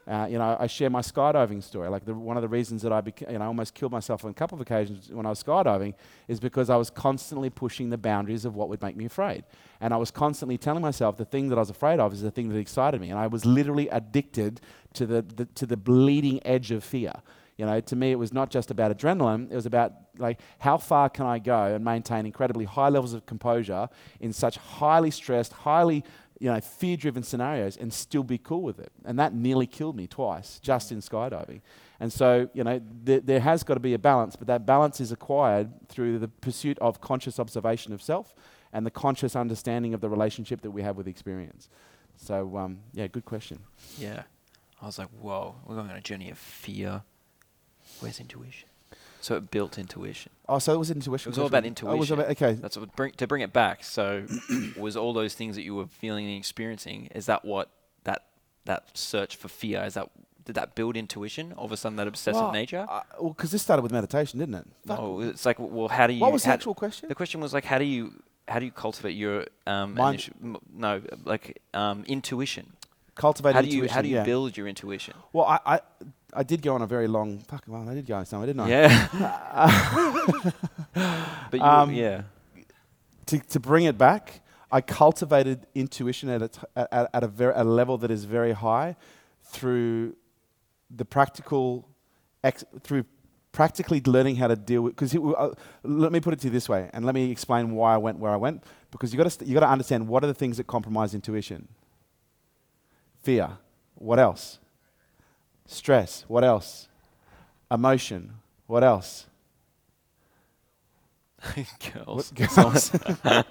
Uh, 0.07 0.27
you 0.31 0.37
know, 0.37 0.55
I 0.61 0.67
share 0.67 0.91
my 0.91 1.01
skydiving 1.01 1.63
story. 1.63 1.89
Like 1.89 2.05
the, 2.05 2.13
one 2.13 2.37
of 2.37 2.43
the 2.43 2.49
reasons 2.49 2.83
that 2.83 2.93
I, 2.93 3.01
beca- 3.01 3.33
you 3.33 3.39
know, 3.39 3.47
almost 3.47 3.73
killed 3.73 3.91
myself 3.91 4.23
on 4.27 4.33
a 4.33 4.35
couple 4.35 4.55
of 4.57 4.61
occasions 4.61 5.09
when 5.11 5.25
I 5.25 5.31
was 5.31 5.43
skydiving 5.43 5.95
is 6.29 6.39
because 6.39 6.69
I 6.69 6.77
was 6.77 6.91
constantly 6.91 7.49
pushing 7.49 7.89
the 7.89 7.97
boundaries 7.97 8.45
of 8.45 8.55
what 8.55 8.69
would 8.69 8.83
make 8.83 8.97
me 8.97 9.07
afraid. 9.07 9.45
And 9.81 9.95
I 9.95 9.97
was 9.97 10.11
constantly 10.11 10.59
telling 10.59 10.83
myself 10.83 11.17
the 11.17 11.25
thing 11.25 11.49
that 11.49 11.57
I 11.57 11.63
was 11.63 11.71
afraid 11.71 12.01
of 12.01 12.13
is 12.13 12.21
the 12.21 12.31
thing 12.31 12.51
that 12.51 12.59
excited 12.59 13.01
me. 13.01 13.09
And 13.09 13.19
I 13.19 13.29
was 13.29 13.47
literally 13.47 13.89
addicted 13.89 14.61
to 14.93 15.07
the, 15.07 15.23
the 15.23 15.47
to 15.47 15.65
the 15.65 15.77
bleeding 15.79 16.39
edge 16.47 16.71
of 16.71 16.85
fear. 16.85 17.15
You 17.57 17.65
know, 17.65 17.81
to 17.81 17.97
me, 17.97 18.13
it 18.13 18.19
was 18.19 18.33
not 18.33 18.51
just 18.51 18.71
about 18.71 18.97
adrenaline. 18.97 19.51
It 19.51 19.55
was 19.55 19.67
about 19.67 19.93
like 20.19 20.41
how 20.59 20.77
far 20.77 21.09
can 21.09 21.27
I 21.27 21.39
go 21.39 21.75
and 21.75 21.85
maintain 21.85 22.27
incredibly 22.27 22.67
high 22.67 22.91
levels 22.91 23.15
of 23.15 23.25
composure 23.25 23.89
in 24.21 24.33
such 24.33 24.57
highly 24.59 25.11
stressed, 25.11 25.53
highly 25.53 26.05
you 26.39 26.51
know, 26.53 26.61
fear-driven 26.61 27.23
scenarios 27.23 27.77
and 27.77 27.93
still 27.93 28.23
be 28.23 28.39
cool 28.39 28.63
with 28.63 28.79
it. 28.79 28.93
And 29.05 29.19
that 29.19 29.35
nearly 29.35 29.67
killed 29.67 29.97
me 29.97 30.07
twice 30.07 30.59
just 30.61 30.93
in 30.93 30.99
skydiving. 31.01 31.63
And 31.99 32.13
so, 32.13 32.51
you 32.53 32.63
know, 32.63 32.81
th- 33.07 33.23
there 33.25 33.41
has 33.41 33.63
got 33.63 33.75
to 33.75 33.81
be 33.81 33.95
a 33.95 33.99
balance, 33.99 34.37
but 34.37 34.47
that 34.49 34.67
balance 34.67 35.01
is 35.01 35.13
acquired 35.13 35.89
through 35.89 36.19
the 36.19 36.29
pursuit 36.29 36.79
of 36.79 37.01
conscious 37.01 37.41
observation 37.41 37.93
of 37.93 38.03
self 38.03 38.35
and 38.73 38.85
the 38.85 38.91
conscious 38.91 39.35
understanding 39.35 39.95
of 39.95 40.01
the 40.03 40.11
relationship 40.11 40.61
that 40.61 40.71
we 40.71 40.83
have 40.83 40.97
with 40.97 41.09
experience. 41.09 41.71
So, 42.17 42.57
um, 42.57 42.81
yeah, 42.93 43.07
good 43.07 43.25
question. 43.25 43.61
Yeah. 43.99 44.25
I 44.83 44.87
was 44.87 44.99
like, 44.99 45.09
whoa, 45.09 45.55
we're 45.65 45.77
going 45.77 45.91
on 45.91 45.97
a 45.97 46.03
journey 46.03 46.31
of 46.31 46.37
fear. 46.37 47.03
Where's 48.01 48.21
intuition? 48.21 48.69
So 49.21 49.35
it 49.37 49.51
built 49.51 49.79
intuition. 49.79 50.31
Oh, 50.49 50.59
so 50.59 50.73
it 50.75 50.79
was 50.79 50.91
intuition. 50.91 51.29
It 51.29 51.33
was 51.33 51.39
all 51.39 51.47
about 51.47 51.65
question. 51.65 51.89
Oh, 51.89 51.97
was 51.97 52.11
intuition. 52.11 52.19
about, 52.21 52.31
okay. 52.31 52.53
That's 52.61 52.77
what 52.77 52.95
bring, 52.95 53.13
to 53.13 53.27
bring 53.27 53.43
it 53.43 53.53
back. 53.53 53.83
So, 53.83 54.25
was 54.77 54.97
all 54.97 55.13
those 55.13 55.35
things 55.35 55.57
that 55.57 55.63
you 55.63 55.75
were 55.75 55.87
feeling 55.87 56.27
and 56.27 56.37
experiencing? 56.37 57.09
Is 57.15 57.27
that 57.27 57.45
what 57.45 57.71
that 58.05 58.25
that 58.67 58.97
search 58.97 59.35
for 59.37 59.49
fear? 59.49 59.83
Is 59.85 59.95
that 59.95 60.11
did 60.45 60.55
that 60.55 60.77
build 60.77 60.97
intuition? 60.97 61.53
All 61.55 61.65
of 61.65 61.73
a 61.73 61.77
sudden, 61.77 61.97
that 61.97 62.07
obsessive 62.07 62.41
Well, 62.41 62.53
nature. 62.53 62.87
uh, 62.89 63.03
well, 63.21 63.31
because 63.31 63.51
this 63.51 63.63
started 63.63 63.83
with 63.83 63.91
meditation, 63.91 64.39
didn't 64.39 64.55
it? 64.55 64.67
No, 64.85 65.21
it's 65.21 65.45
like, 65.45 65.57
well, 65.59 65.89
how 65.89 66.07
do 66.07 66.13
you? 66.13 66.21
What 66.21 66.33
was 66.33 66.45
the 66.45 66.51
actual 66.51 66.75
question? 66.75 67.09
The 67.09 67.17
question 67.17 67.41
was 67.41 67.53
like, 67.53 67.65
how 67.65 67.79
do 67.79 67.85
you 67.85 68.23
how 68.47 68.61
do 68.61 68.65
you 68.65 68.71
cultivate 68.71 69.17
your 69.17 69.47
um 69.67 69.95
Mind- 69.95 70.21
initi- 70.21 70.45
m- 70.45 70.57
no 70.73 71.03
like 71.25 71.61
um 71.75 72.05
intuition? 72.07 72.75
Cultivate 73.17 73.55
How 73.55 73.63
do 73.63 73.69
you 73.69 73.89
how 73.89 74.03
do 74.03 74.09
you 74.09 74.17
yeah. 74.17 74.25
build 74.25 74.57
your 74.59 74.69
intuition? 74.69 75.15
Well, 75.33 75.47
I, 75.47 75.59
I, 75.67 75.81
I 76.37 76.43
did 76.43 76.61
go 76.63 76.75
on 76.75 76.83
a 76.83 76.87
very 76.87 77.09
long. 77.09 77.39
Fuck, 77.39 77.65
well, 77.67 77.89
I 77.89 77.95
did 77.95 78.07
go 78.07 78.15
on 78.17 78.27
somewhere, 78.27 78.47
didn't 78.47 78.61
I? 78.61 78.69
Yeah. 78.69 79.09
but 81.51 81.55
you, 81.55 81.63
Um, 81.63 81.93
yeah. 81.93 82.23
to, 83.27 83.39
to 83.39 83.61
bring 83.61 83.85
it 83.87 83.97
back, 83.97 84.41
I 84.71 84.81
cultivated 84.83 85.67
intuition 85.75 86.29
at 86.29 86.43
a, 86.43 86.49
t- 86.49 86.61
at, 86.77 87.11
at 87.15 87.25
a, 87.25 87.29
very, 87.29 87.55
a 87.57 87.65
level 87.65 87.97
that 87.99 88.11
is 88.11 88.25
very 88.25 88.53
high 88.53 88.97
through 89.45 90.15
the 90.95 91.05
practical, 91.05 91.89
ex, 92.45 92.65
through 92.83 93.05
practically 93.53 94.03
learning 94.05 94.37
how 94.37 94.49
to 94.49 94.57
deal 94.57 94.83
with. 94.83 94.95
Because 94.95 95.15
uh, 95.17 95.55
let 95.83 96.13
me 96.13 96.21
put 96.21 96.35
it 96.35 96.41
to 96.41 96.49
you 96.49 96.53
this 96.53 96.69
way, 96.69 96.91
and 96.93 97.05
let 97.07 97.15
me 97.15 97.31
explain 97.31 97.73
why 97.73 97.95
I 97.95 97.97
went 97.97 98.19
where 98.19 98.33
I 98.33 98.37
went. 98.37 98.63
Because 98.91 99.13
you 99.13 99.17
got 99.17 99.25
to 99.25 99.31
st- 99.31 99.49
you 99.49 99.55
got 99.55 99.61
to 99.61 99.69
understand 99.71 100.07
what 100.07 100.23
are 100.23 100.27
the 100.29 100.35
things 100.35 100.59
that 100.59 100.67
compromise 100.67 101.15
intuition. 101.15 101.69
Fear. 103.23 103.59
What 103.95 104.19
else? 104.19 104.59
Stress. 105.67 106.25
What 106.29 106.45
else? 106.45 106.89
Emotion. 107.71 108.35
What 108.67 108.85
else? 108.85 109.27
Girls. 111.95 112.33
What- 112.33 112.55
girls. 112.55 112.95
uh, 113.25 113.43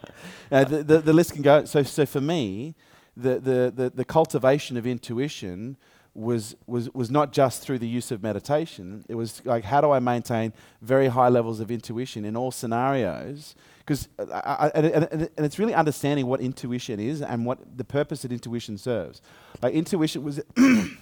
the, 0.49 0.83
the, 0.83 0.99
the 0.99 1.13
list 1.13 1.33
can 1.33 1.41
go. 1.41 1.65
So, 1.65 1.83
so 1.83 2.05
for 2.05 2.21
me, 2.21 2.75
the, 3.15 3.39
the, 3.39 3.73
the, 3.75 3.91
the 3.93 4.05
cultivation 4.05 4.75
of 4.77 4.85
intuition 4.85 5.77
was, 6.13 6.55
was, 6.65 6.89
was 6.93 7.11
not 7.11 7.33
just 7.33 7.61
through 7.61 7.79
the 7.79 7.87
use 7.87 8.09
of 8.09 8.23
meditation. 8.23 9.03
It 9.09 9.15
was 9.15 9.45
like, 9.45 9.65
how 9.65 9.81
do 9.81 9.91
I 9.91 9.99
maintain 9.99 10.53
very 10.81 11.07
high 11.07 11.27
levels 11.27 11.59
of 11.59 11.69
intuition 11.69 12.23
in 12.23 12.37
all 12.37 12.51
scenarios? 12.51 13.55
Because 13.79 14.07
and, 14.17 14.85
and, 14.85 15.07
and 15.11 15.45
it's 15.45 15.59
really 15.59 15.73
understanding 15.73 16.25
what 16.27 16.39
intuition 16.39 16.99
is 16.99 17.21
and 17.21 17.45
what 17.45 17.77
the 17.77 17.83
purpose 17.83 18.21
that 18.23 18.31
intuition 18.31 18.77
serves. 18.77 19.21
Like 19.61 19.73
intuition 19.73 20.23
was 20.23 20.41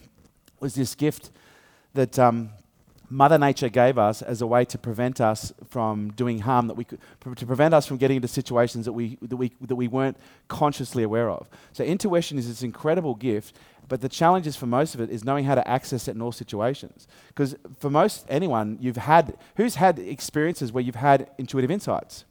was 0.63 0.73
this 0.73 0.95
gift 0.95 1.29
that 1.93 2.17
um, 2.17 2.49
Mother 3.09 3.37
Nature 3.37 3.69
gave 3.69 3.99
us 3.99 4.23
as 4.23 4.41
a 4.41 4.47
way 4.47 4.65
to 4.65 4.77
prevent 4.77 5.21
us 5.21 5.53
from 5.67 6.11
doing 6.13 6.39
harm, 6.39 6.67
that 6.67 6.75
we 6.75 6.85
could, 6.85 6.99
to 7.35 7.45
prevent 7.45 7.73
us 7.73 7.85
from 7.85 7.97
getting 7.97 8.15
into 8.15 8.27
situations 8.27 8.85
that 8.85 8.93
we, 8.93 9.19
that, 9.21 9.35
we, 9.35 9.51
that 9.61 9.75
we 9.75 9.87
weren't 9.87 10.17
consciously 10.47 11.03
aware 11.03 11.29
of. 11.29 11.47
So 11.73 11.83
intuition 11.83 12.39
is 12.39 12.47
this 12.47 12.63
incredible 12.63 13.13
gift, 13.13 13.55
but 13.87 14.01
the 14.01 14.09
challenge 14.09 14.47
is 14.47 14.55
for 14.55 14.65
most 14.65 14.95
of 14.95 15.01
it 15.01 15.11
is 15.11 15.23
knowing 15.23 15.45
how 15.45 15.53
to 15.53 15.67
access 15.67 16.07
it 16.07 16.15
in 16.15 16.21
all 16.21 16.31
situations. 16.31 17.07
Because 17.27 17.55
for 17.77 17.89
most 17.89 18.25
anyone, 18.29 18.77
you've 18.79 18.97
had, 18.97 19.37
who's 19.57 19.75
had 19.75 19.99
experiences 19.99 20.71
where 20.71 20.83
you've 20.83 20.95
had 20.95 21.29
intuitive 21.37 21.69
insights? 21.69 22.23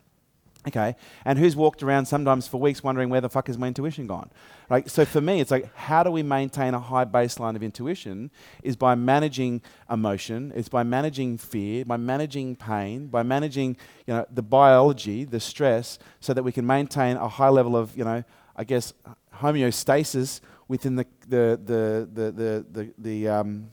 Okay, 0.67 0.95
and 1.25 1.41
who's 1.41 1.57
walked 1.57 1.83
around 1.83 2.07
sometimes 2.07 2.47
for 2.47 2.61
weeks 2.61 2.85
wondering 2.85 3.09
where 3.09 3.21
the 3.21 3.29
fuck 3.29 3.49
is 3.49 3.59
my 3.59 3.67
intuition 3.67 4.07
gone? 4.07 4.31
Right. 4.69 4.89
So 4.89 5.05
for 5.05 5.21
me, 5.21 5.41
it's 5.41 5.51
like 5.51 5.75
how 5.75 6.05
do 6.05 6.11
we 6.13 6.23
maintain 6.23 6.73
a 6.73 6.79
high 6.79 7.05
baseline 7.05 7.57
of 7.57 7.65
intuition? 7.65 8.31
Is 8.63 8.77
by 8.77 8.95
managing 8.95 9.61
emotion. 9.91 10.53
It's 10.55 10.69
by 10.69 10.85
managing 10.85 11.39
fear. 11.39 11.85
By 11.85 11.97
managing 11.97 12.55
pain. 12.57 13.09
By 13.09 13.25
managing 13.25 13.77
you 14.07 14.15
know 14.15 14.27
the 14.33 14.43
biology, 14.43 15.25
the 15.25 15.41
stress, 15.41 15.99
so 16.21 16.33
that 16.33 16.45
we 16.45 16.53
can 16.53 16.67
maintain 16.67 17.17
a 17.17 17.29
high 17.29 17.49
level 17.49 17.77
of 17.77 17.97
you 17.97 18.05
know 18.05 18.23
I 18.55 18.63
guess 18.63 18.93
homeostasis 19.41 20.41
within 20.69 20.95
the 20.95 21.07
the 21.27 21.61
the 21.65 22.09
the 22.13 22.33
the 22.33 22.67
the, 22.71 22.95
the 22.99 23.29
um, 23.29 23.71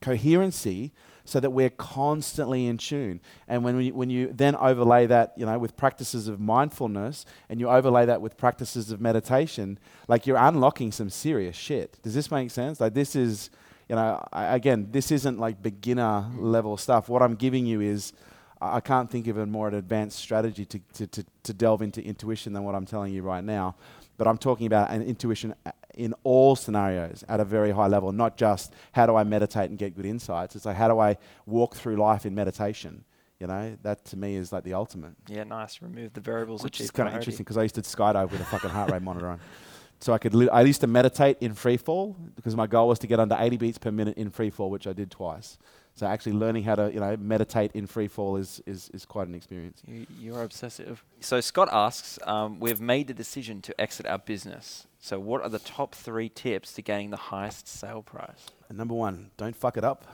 coherency 0.00 0.92
so 1.28 1.40
that 1.40 1.50
we're 1.50 1.68
constantly 1.68 2.66
in 2.66 2.78
tune. 2.78 3.20
And 3.46 3.62
when, 3.62 3.76
we, 3.76 3.92
when 3.92 4.08
you 4.08 4.32
then 4.32 4.56
overlay 4.56 5.06
that, 5.06 5.34
you 5.36 5.44
know, 5.44 5.58
with 5.58 5.76
practices 5.76 6.26
of 6.26 6.40
mindfulness 6.40 7.26
and 7.50 7.60
you 7.60 7.68
overlay 7.68 8.06
that 8.06 8.22
with 8.22 8.38
practices 8.38 8.90
of 8.90 8.98
meditation, 8.98 9.78
like 10.08 10.26
you're 10.26 10.38
unlocking 10.38 10.90
some 10.90 11.10
serious 11.10 11.54
shit. 11.54 11.98
Does 12.02 12.14
this 12.14 12.30
make 12.30 12.50
sense? 12.50 12.80
Like 12.80 12.94
this 12.94 13.14
is, 13.14 13.50
you 13.90 13.96
know, 13.96 14.26
I, 14.32 14.54
again, 14.54 14.88
this 14.90 15.12
isn't 15.12 15.38
like 15.38 15.62
beginner 15.62 16.26
level 16.38 16.78
stuff. 16.78 17.10
What 17.10 17.20
I'm 17.20 17.34
giving 17.34 17.66
you 17.66 17.82
is, 17.82 18.14
I 18.60 18.80
can't 18.80 19.08
think 19.10 19.28
of 19.28 19.36
a 19.36 19.46
more 19.46 19.68
advanced 19.68 20.18
strategy 20.18 20.64
to, 20.64 20.80
to, 20.94 21.06
to, 21.06 21.24
to 21.44 21.52
delve 21.52 21.82
into 21.82 22.02
intuition 22.02 22.54
than 22.54 22.64
what 22.64 22.74
I'm 22.74 22.86
telling 22.86 23.12
you 23.12 23.22
right 23.22 23.44
now. 23.44 23.76
But 24.16 24.26
I'm 24.26 24.38
talking 24.38 24.66
about 24.66 24.90
an 24.90 25.02
intuition 25.02 25.54
in 25.98 26.14
all 26.22 26.54
scenarios 26.56 27.24
at 27.28 27.40
a 27.40 27.44
very 27.44 27.72
high 27.72 27.88
level, 27.88 28.12
not 28.12 28.36
just 28.36 28.72
how 28.92 29.04
do 29.04 29.16
I 29.16 29.24
meditate 29.24 29.68
and 29.68 29.78
get 29.78 29.94
good 29.96 30.06
insights. 30.06 30.56
It's 30.56 30.64
like 30.64 30.76
how 30.76 30.88
do 30.88 30.98
I 31.00 31.18
walk 31.44 31.74
through 31.74 31.96
life 31.96 32.24
in 32.24 32.34
meditation. 32.34 33.04
You 33.40 33.46
know, 33.48 33.76
that 33.82 34.04
to 34.06 34.16
me 34.16 34.34
is 34.36 34.52
like 34.52 34.64
the 34.64 34.74
ultimate. 34.74 35.12
Yeah, 35.28 35.44
nice. 35.44 35.82
Remove 35.82 36.12
the 36.12 36.20
variables. 36.20 36.62
Which 36.62 36.80
is 36.80 36.90
kind 36.90 37.08
of 37.08 37.14
interesting 37.14 37.44
because 37.44 37.56
I 37.56 37.62
used 37.62 37.74
to 37.76 37.82
skydive 37.82 38.30
with 38.30 38.40
a 38.40 38.44
fucking 38.44 38.70
heart 38.70 38.90
rate 38.90 39.02
monitor 39.02 39.28
on. 39.28 39.40
So 40.00 40.12
I 40.12 40.18
could, 40.18 40.34
li- 40.34 40.48
I 40.48 40.62
used 40.62 40.80
to 40.82 40.86
meditate 40.86 41.38
in 41.40 41.54
free 41.54 41.76
fall 41.76 42.16
because 42.36 42.54
my 42.54 42.68
goal 42.68 42.88
was 42.88 43.00
to 43.00 43.06
get 43.08 43.18
under 43.18 43.36
80 43.38 43.56
beats 43.56 43.78
per 43.78 43.90
minute 43.90 44.16
in 44.16 44.30
free 44.30 44.50
fall, 44.50 44.70
which 44.70 44.86
I 44.86 44.92
did 44.92 45.10
twice. 45.10 45.58
So 45.98 46.06
actually 46.06 46.32
learning 46.32 46.62
how 46.62 46.76
to, 46.76 46.92
you 46.92 47.00
know, 47.00 47.16
meditate 47.16 47.72
in 47.74 47.88
free 47.88 48.06
fall 48.06 48.36
is, 48.36 48.62
is, 48.66 48.88
is 48.94 49.04
quite 49.04 49.26
an 49.26 49.34
experience. 49.34 49.82
You, 49.84 50.06
you 50.16 50.34
are 50.36 50.44
obsessive. 50.44 51.02
So 51.18 51.40
Scott 51.40 51.68
asks, 51.72 52.20
um, 52.24 52.60
we've 52.60 52.80
made 52.80 53.08
the 53.08 53.14
decision 53.14 53.60
to 53.62 53.80
exit 53.80 54.06
our 54.06 54.18
business. 54.18 54.86
So 55.00 55.18
what 55.18 55.42
are 55.42 55.48
the 55.48 55.58
top 55.58 55.96
three 55.96 56.28
tips 56.28 56.72
to 56.74 56.82
gaining 56.82 57.10
the 57.10 57.16
highest 57.16 57.66
sale 57.66 58.02
price? 58.02 58.46
And 58.68 58.78
number 58.78 58.94
one, 58.94 59.30
don't 59.36 59.56
fuck 59.56 59.76
it 59.76 59.82
up. 59.82 60.04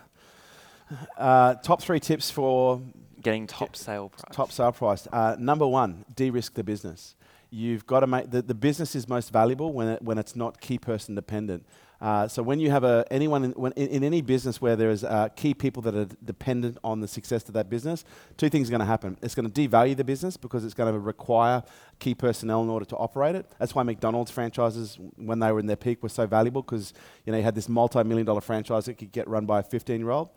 Uh, 1.19 1.55
top 1.57 1.83
three 1.83 2.01
tips 2.01 2.31
for 2.31 2.81
Getting 3.23 3.47
top 3.47 3.77
sale 3.77 4.09
price. 4.09 4.37
top 4.37 4.53
sale 4.53 4.73
price. 4.73 5.07
Uh, 5.13 5.37
number 5.39 5.67
one, 5.67 6.07
de-risk 6.15 6.55
the 6.55 6.65
business. 6.65 7.15
You've 7.55 7.87
got 7.87 8.01
to 8.01 8.09
make 8.09 8.33
the, 8.33 8.43
the 8.43 8.55
business 8.55 8.97
is 8.97 9.09
most 9.09 9.33
valuable 9.33 9.73
when 9.73 9.87
it, 9.87 10.03
when 10.03 10.19
it's 10.19 10.35
not 10.35 10.61
key 10.61 10.77
person 10.77 11.15
dependent. 11.15 11.65
Uh, 12.01 12.27
so 12.27 12.43
when 12.43 12.59
you 12.59 12.69
have 12.69 12.83
a 12.83 13.05
anyone 13.13 13.45
in, 13.45 13.53
when, 13.53 13.71
in, 13.75 13.87
in 13.91 14.03
any 14.03 14.23
business 14.23 14.61
where 14.61 14.75
there 14.75 14.91
is 14.91 15.05
uh, 15.05 15.29
key 15.37 15.55
people 15.55 15.81
that 15.81 15.95
are 15.95 16.07
dependent 16.25 16.79
on 16.83 16.99
the 16.99 17.07
success 17.07 17.47
of 17.47 17.55
that 17.55 17.71
business, 17.71 18.05
two 18.37 18.49
things 18.49 18.69
are 18.69 18.73
going 18.73 18.81
to 18.81 18.85
happen. 18.87 19.17
It's 19.23 19.37
going 19.37 19.49
to 19.49 19.69
devalue 19.69 19.97
the 19.97 20.03
business 20.03 20.37
because 20.37 20.65
it's 20.65 20.75
going 20.75 20.93
to 20.93 20.99
require 20.99 21.63
key 22.01 22.17
personnel 22.17 22.61
in 22.65 22.71
order 22.71 22.87
to 22.87 22.97
operate 22.97 23.37
it. 23.37 23.49
That's 23.61 23.73
why 23.73 23.85
McDonald's 23.85 24.33
franchises, 24.33 24.99
when 25.15 25.39
they 25.39 25.53
were 25.53 25.61
in 25.61 25.67
their 25.67 25.77
peak, 25.77 26.03
were 26.03 26.09
so 26.09 26.27
valuable 26.27 26.63
because 26.63 26.93
you 27.25 27.31
know 27.31 27.39
you 27.39 27.45
had 27.45 27.55
this 27.55 27.69
multi-million 27.69 28.27
dollar 28.27 28.41
franchise 28.41 28.87
that 28.87 28.95
could 28.95 29.13
get 29.13 29.29
run 29.29 29.47
by 29.47 29.61
a 29.61 29.63
15-year-old, 29.63 30.29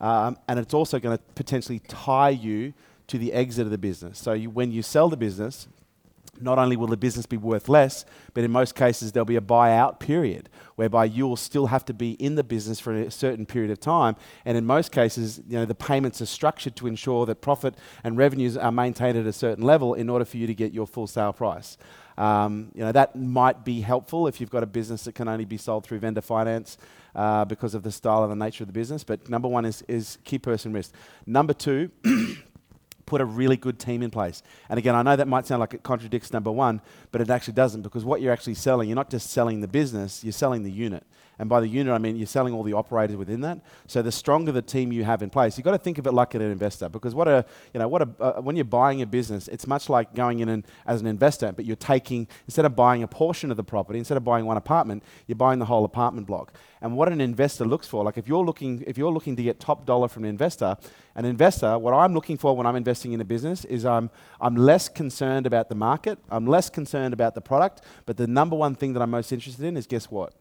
um, 0.00 0.38
and 0.46 0.60
it's 0.60 0.72
also 0.72 1.00
going 1.00 1.18
to 1.18 1.24
potentially 1.34 1.80
tie 1.80 2.30
you 2.30 2.74
to 3.08 3.18
the 3.18 3.32
exit 3.32 3.64
of 3.64 3.72
the 3.72 3.78
business. 3.78 4.20
So 4.20 4.34
you, 4.34 4.50
when 4.50 4.70
you 4.70 4.82
sell 4.82 5.08
the 5.08 5.16
business, 5.16 5.66
not 6.42 6.58
only 6.58 6.76
will 6.76 6.86
the 6.86 6.96
business 6.96 7.26
be 7.26 7.36
worth 7.36 7.68
less, 7.68 8.04
but 8.34 8.44
in 8.44 8.50
most 8.50 8.74
cases 8.74 9.12
there'll 9.12 9.24
be 9.24 9.36
a 9.36 9.40
buyout 9.40 9.98
period 10.00 10.48
whereby 10.76 11.04
you 11.04 11.26
will 11.28 11.36
still 11.36 11.66
have 11.66 11.84
to 11.84 11.92
be 11.92 12.12
in 12.12 12.36
the 12.36 12.44
business 12.44 12.80
for 12.80 12.94
a 12.94 13.10
certain 13.10 13.44
period 13.44 13.70
of 13.70 13.78
time. 13.78 14.16
And 14.44 14.56
in 14.56 14.64
most 14.64 14.92
cases, 14.92 15.40
you 15.46 15.58
know, 15.58 15.66
the 15.66 15.74
payments 15.74 16.22
are 16.22 16.26
structured 16.26 16.74
to 16.76 16.86
ensure 16.86 17.26
that 17.26 17.42
profit 17.42 17.74
and 18.02 18.16
revenues 18.16 18.56
are 18.56 18.72
maintained 18.72 19.18
at 19.18 19.26
a 19.26 19.32
certain 19.32 19.62
level 19.62 19.92
in 19.92 20.08
order 20.08 20.24
for 20.24 20.38
you 20.38 20.46
to 20.46 20.54
get 20.54 20.72
your 20.72 20.86
full 20.86 21.06
sale 21.06 21.34
price. 21.34 21.76
Um, 22.16 22.70
you 22.74 22.80
know, 22.80 22.92
that 22.92 23.16
might 23.16 23.64
be 23.64 23.80
helpful 23.80 24.26
if 24.26 24.40
you've 24.40 24.50
got 24.50 24.62
a 24.62 24.66
business 24.66 25.04
that 25.04 25.14
can 25.14 25.28
only 25.28 25.44
be 25.44 25.56
sold 25.56 25.84
through 25.84 25.98
vendor 26.00 26.20
finance 26.20 26.78
uh, 27.14 27.44
because 27.44 27.74
of 27.74 27.82
the 27.82 27.92
style 27.92 28.22
and 28.22 28.32
the 28.32 28.44
nature 28.44 28.62
of 28.62 28.68
the 28.68 28.72
business. 28.72 29.04
But 29.04 29.28
number 29.28 29.48
one 29.48 29.64
is, 29.64 29.82
is 29.88 30.18
key 30.24 30.38
person 30.38 30.72
risk. 30.72 30.92
Number 31.26 31.52
two, 31.52 31.90
put 33.10 33.20
a 33.20 33.24
really 33.24 33.56
good 33.56 33.80
team 33.80 34.04
in 34.04 34.10
place. 34.10 34.40
And 34.68 34.78
again, 34.78 34.94
I 34.94 35.02
know 35.02 35.16
that 35.16 35.26
might 35.26 35.44
sound 35.44 35.58
like 35.58 35.74
it 35.74 35.82
contradicts 35.82 36.32
number 36.32 36.52
one, 36.52 36.80
but 37.10 37.20
it 37.20 37.28
actually 37.28 37.54
doesn't 37.54 37.82
because 37.82 38.04
what 38.04 38.22
you're 38.22 38.32
actually 38.32 38.54
selling, 38.54 38.88
you're 38.88 38.94
not 38.94 39.10
just 39.10 39.30
selling 39.30 39.60
the 39.60 39.68
business, 39.68 40.22
you're 40.22 40.32
selling 40.32 40.62
the 40.62 40.70
unit. 40.70 41.04
And 41.40 41.48
by 41.48 41.60
the 41.60 41.66
unit, 41.66 41.94
I 41.94 41.96
mean 41.96 42.16
you're 42.16 42.26
selling 42.26 42.52
all 42.52 42.62
the 42.62 42.74
operators 42.74 43.16
within 43.16 43.40
that. 43.40 43.62
So 43.86 44.02
the 44.02 44.12
stronger 44.12 44.52
the 44.52 44.60
team 44.60 44.92
you 44.92 45.04
have 45.04 45.22
in 45.22 45.30
place, 45.30 45.56
you've 45.56 45.64
got 45.64 45.70
to 45.70 45.78
think 45.78 45.96
of 45.96 46.06
it 46.06 46.12
like 46.12 46.34
an 46.34 46.42
investor 46.42 46.90
because 46.90 47.14
what 47.14 47.28
a, 47.28 47.46
you 47.72 47.80
know, 47.80 47.88
what 47.88 48.02
a, 48.02 48.08
uh, 48.20 48.40
when 48.42 48.56
you're 48.56 48.64
buying 48.66 49.00
a 49.00 49.06
business, 49.06 49.48
it's 49.48 49.66
much 49.66 49.88
like 49.88 50.14
going 50.14 50.40
in 50.40 50.50
and, 50.50 50.66
as 50.86 51.00
an 51.00 51.06
investor, 51.06 51.50
but 51.50 51.64
you're 51.64 51.76
taking, 51.76 52.28
instead 52.46 52.66
of 52.66 52.76
buying 52.76 53.02
a 53.02 53.08
portion 53.08 53.50
of 53.50 53.56
the 53.56 53.64
property, 53.64 53.98
instead 53.98 54.18
of 54.18 54.24
buying 54.24 54.44
one 54.44 54.58
apartment, 54.58 55.02
you're 55.26 55.34
buying 55.34 55.58
the 55.58 55.64
whole 55.64 55.86
apartment 55.86 56.26
block. 56.26 56.52
And 56.82 56.94
what 56.94 57.10
an 57.10 57.22
investor 57.22 57.64
looks 57.64 57.88
for, 57.88 58.04
like 58.04 58.18
if 58.18 58.28
you're 58.28 58.44
looking, 58.44 58.84
if 58.86 58.98
you're 58.98 59.10
looking 59.10 59.34
to 59.36 59.42
get 59.42 59.58
top 59.58 59.86
dollar 59.86 60.08
from 60.08 60.24
an 60.24 60.30
investor, 60.30 60.76
an 61.14 61.24
investor, 61.24 61.78
what 61.78 61.94
I'm 61.94 62.12
looking 62.12 62.36
for 62.36 62.54
when 62.54 62.66
I'm 62.66 62.76
investing 62.76 63.12
in 63.12 63.20
a 63.22 63.24
business 63.24 63.64
is 63.64 63.86
I'm, 63.86 64.10
I'm 64.42 64.56
less 64.56 64.90
concerned 64.90 65.46
about 65.46 65.70
the 65.70 65.74
market, 65.74 66.18
I'm 66.28 66.46
less 66.46 66.68
concerned 66.68 67.14
about 67.14 67.34
the 67.34 67.40
product, 67.40 67.80
but 68.04 68.18
the 68.18 68.26
number 68.26 68.56
one 68.56 68.74
thing 68.74 68.92
that 68.92 69.00
I'm 69.00 69.10
most 69.10 69.32
interested 69.32 69.64
in 69.64 69.78
is 69.78 69.86
guess 69.86 70.10
what? 70.10 70.34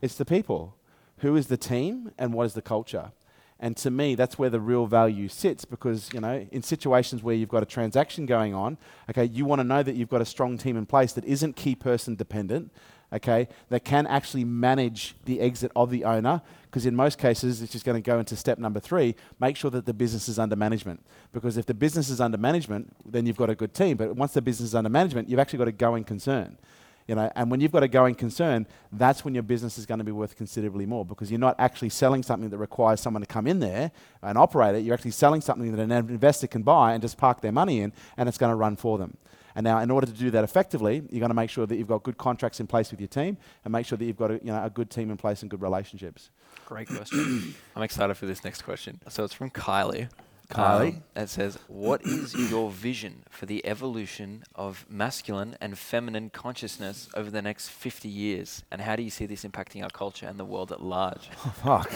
It's 0.00 0.16
the 0.16 0.24
people. 0.24 0.76
Who 1.18 1.36
is 1.36 1.46
the 1.46 1.56
team 1.56 2.10
and 2.18 2.32
what 2.32 2.46
is 2.46 2.54
the 2.54 2.62
culture? 2.62 3.12
And 3.58 3.74
to 3.78 3.90
me, 3.90 4.14
that's 4.14 4.38
where 4.38 4.50
the 4.50 4.60
real 4.60 4.86
value 4.86 5.28
sits 5.28 5.64
because, 5.64 6.10
you 6.12 6.20
know, 6.20 6.46
in 6.52 6.62
situations 6.62 7.22
where 7.22 7.34
you've 7.34 7.48
got 7.48 7.62
a 7.62 7.66
transaction 7.66 8.26
going 8.26 8.52
on, 8.52 8.76
okay, 9.08 9.24
you 9.24 9.46
want 9.46 9.60
to 9.60 9.64
know 9.64 9.82
that 9.82 9.96
you've 9.96 10.10
got 10.10 10.20
a 10.20 10.26
strong 10.26 10.58
team 10.58 10.76
in 10.76 10.84
place 10.84 11.14
that 11.14 11.24
isn't 11.24 11.56
key 11.56 11.74
person 11.74 12.16
dependent, 12.16 12.70
okay, 13.14 13.48
that 13.70 13.82
can 13.82 14.06
actually 14.06 14.44
manage 14.44 15.14
the 15.24 15.40
exit 15.40 15.72
of 15.74 15.90
the 15.90 16.04
owner. 16.04 16.42
Because 16.64 16.84
in 16.84 16.94
most 16.94 17.18
cases, 17.18 17.62
it's 17.62 17.72
just 17.72 17.86
going 17.86 17.96
to 17.96 18.06
go 18.06 18.18
into 18.18 18.36
step 18.36 18.58
number 18.58 18.78
three 18.78 19.14
make 19.40 19.56
sure 19.56 19.70
that 19.70 19.86
the 19.86 19.94
business 19.94 20.28
is 20.28 20.38
under 20.38 20.56
management. 20.56 21.02
Because 21.32 21.56
if 21.56 21.64
the 21.64 21.74
business 21.74 22.10
is 22.10 22.20
under 22.20 22.36
management, 22.36 22.94
then 23.10 23.24
you've 23.24 23.38
got 23.38 23.48
a 23.48 23.54
good 23.54 23.72
team. 23.72 23.96
But 23.96 24.16
once 24.16 24.34
the 24.34 24.42
business 24.42 24.68
is 24.68 24.74
under 24.74 24.90
management, 24.90 25.30
you've 25.30 25.40
actually 25.40 25.60
got 25.60 25.68
a 25.68 25.72
going 25.72 26.04
concern. 26.04 26.58
You 27.06 27.14
know, 27.14 27.30
and 27.36 27.50
when 27.50 27.60
you've 27.60 27.72
got 27.72 27.84
a 27.84 27.88
going 27.88 28.16
concern, 28.16 28.66
that's 28.90 29.24
when 29.24 29.34
your 29.34 29.44
business 29.44 29.78
is 29.78 29.86
going 29.86 29.98
to 29.98 30.04
be 30.04 30.12
worth 30.12 30.36
considerably 30.36 30.86
more 30.86 31.04
because 31.04 31.30
you're 31.30 31.38
not 31.38 31.54
actually 31.58 31.90
selling 31.90 32.22
something 32.22 32.50
that 32.50 32.58
requires 32.58 33.00
someone 33.00 33.22
to 33.22 33.26
come 33.26 33.46
in 33.46 33.60
there 33.60 33.92
and 34.22 34.36
operate 34.36 34.74
it. 34.74 34.80
You're 34.80 34.94
actually 34.94 35.12
selling 35.12 35.40
something 35.40 35.70
that 35.74 35.80
an 35.80 35.92
investor 35.92 36.48
can 36.48 36.62
buy 36.62 36.94
and 36.94 37.02
just 37.02 37.16
park 37.16 37.42
their 37.42 37.52
money 37.52 37.80
in, 37.80 37.92
and 38.16 38.28
it's 38.28 38.38
going 38.38 38.50
to 38.50 38.56
run 38.56 38.76
for 38.76 38.98
them. 38.98 39.16
And 39.54 39.64
now, 39.64 39.78
in 39.80 39.90
order 39.90 40.06
to 40.06 40.12
do 40.12 40.30
that 40.32 40.44
effectively, 40.44 40.96
you're 41.10 41.20
going 41.20 41.30
to 41.30 41.34
make 41.34 41.48
sure 41.48 41.64
that 41.64 41.76
you've 41.76 41.88
got 41.88 42.02
good 42.02 42.18
contracts 42.18 42.60
in 42.60 42.66
place 42.66 42.90
with 42.90 43.00
your 43.00 43.08
team, 43.08 43.38
and 43.64 43.72
make 43.72 43.86
sure 43.86 43.96
that 43.96 44.04
you've 44.04 44.18
got 44.18 44.30
a, 44.30 44.34
you 44.34 44.52
know, 44.52 44.62
a 44.62 44.68
good 44.68 44.90
team 44.90 45.10
in 45.10 45.16
place 45.16 45.40
and 45.40 45.50
good 45.50 45.62
relationships. 45.62 46.30
Great 46.66 46.88
question. 46.88 47.54
I'm 47.76 47.82
excited 47.82 48.14
for 48.16 48.26
this 48.26 48.44
next 48.44 48.62
question. 48.62 49.00
So 49.08 49.24
it's 49.24 49.32
from 49.32 49.50
Kylie. 49.50 50.08
Kylie. 50.48 50.96
Um, 50.96 51.02
it 51.16 51.28
says, 51.28 51.58
What 51.66 52.02
is 52.04 52.34
your 52.50 52.70
vision 52.70 53.24
for 53.30 53.46
the 53.46 53.64
evolution 53.66 54.44
of 54.54 54.86
masculine 54.88 55.56
and 55.60 55.76
feminine 55.78 56.30
consciousness 56.30 57.08
over 57.14 57.30
the 57.30 57.42
next 57.42 57.68
50 57.68 58.08
years? 58.08 58.62
And 58.70 58.80
how 58.80 58.96
do 58.96 59.02
you 59.02 59.10
see 59.10 59.26
this 59.26 59.44
impacting 59.44 59.82
our 59.82 59.90
culture 59.90 60.26
and 60.26 60.38
the 60.38 60.44
world 60.44 60.72
at 60.72 60.82
large? 60.82 61.28
Fuck. 61.62 61.90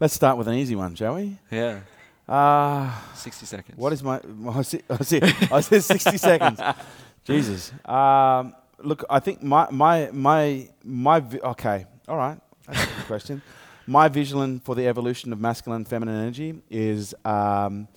Let's 0.00 0.14
start 0.14 0.36
with 0.38 0.48
an 0.48 0.54
easy 0.54 0.74
one, 0.74 0.94
shall 0.94 1.14
we? 1.14 1.36
Yeah. 1.50 1.80
Uh, 2.28 2.92
60 3.14 3.46
seconds. 3.46 3.78
what 3.78 3.92
is 3.92 4.02
my. 4.02 4.20
my 4.24 4.58
I 4.58 4.62
see, 4.62 4.80
I 4.88 5.02
see, 5.02 5.20
I 5.50 5.60
said 5.60 5.82
60 5.82 6.16
seconds. 6.16 6.60
Jesus. 7.24 7.72
Um, 7.84 8.54
look, 8.78 9.04
I 9.10 9.18
think 9.20 9.42
my. 9.42 9.68
my, 9.70 10.10
my, 10.12 10.68
my 10.84 11.20
vi- 11.20 11.40
okay, 11.40 11.86
all 12.08 12.16
right. 12.16 12.38
That's 12.66 12.82
a 12.82 12.86
good 12.86 13.06
question. 13.06 13.42
My 13.90 14.06
vision 14.06 14.60
for 14.60 14.76
the 14.76 14.86
evolution 14.86 15.32
of 15.32 15.40
masculine 15.40 15.78
and 15.78 15.88
feminine 15.88 16.14
energy 16.14 16.62
is 16.70 17.12
um, 17.24 17.88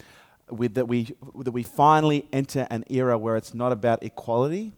with 0.50 0.74
that, 0.74 0.88
we, 0.88 1.14
that 1.36 1.52
we 1.52 1.62
finally 1.62 2.26
enter 2.34 2.66
an 2.72 2.84
era 2.90 3.16
where 3.16 3.38
it's 3.38 3.54
not 3.54 3.72
about 3.72 4.02
equality 4.02 4.72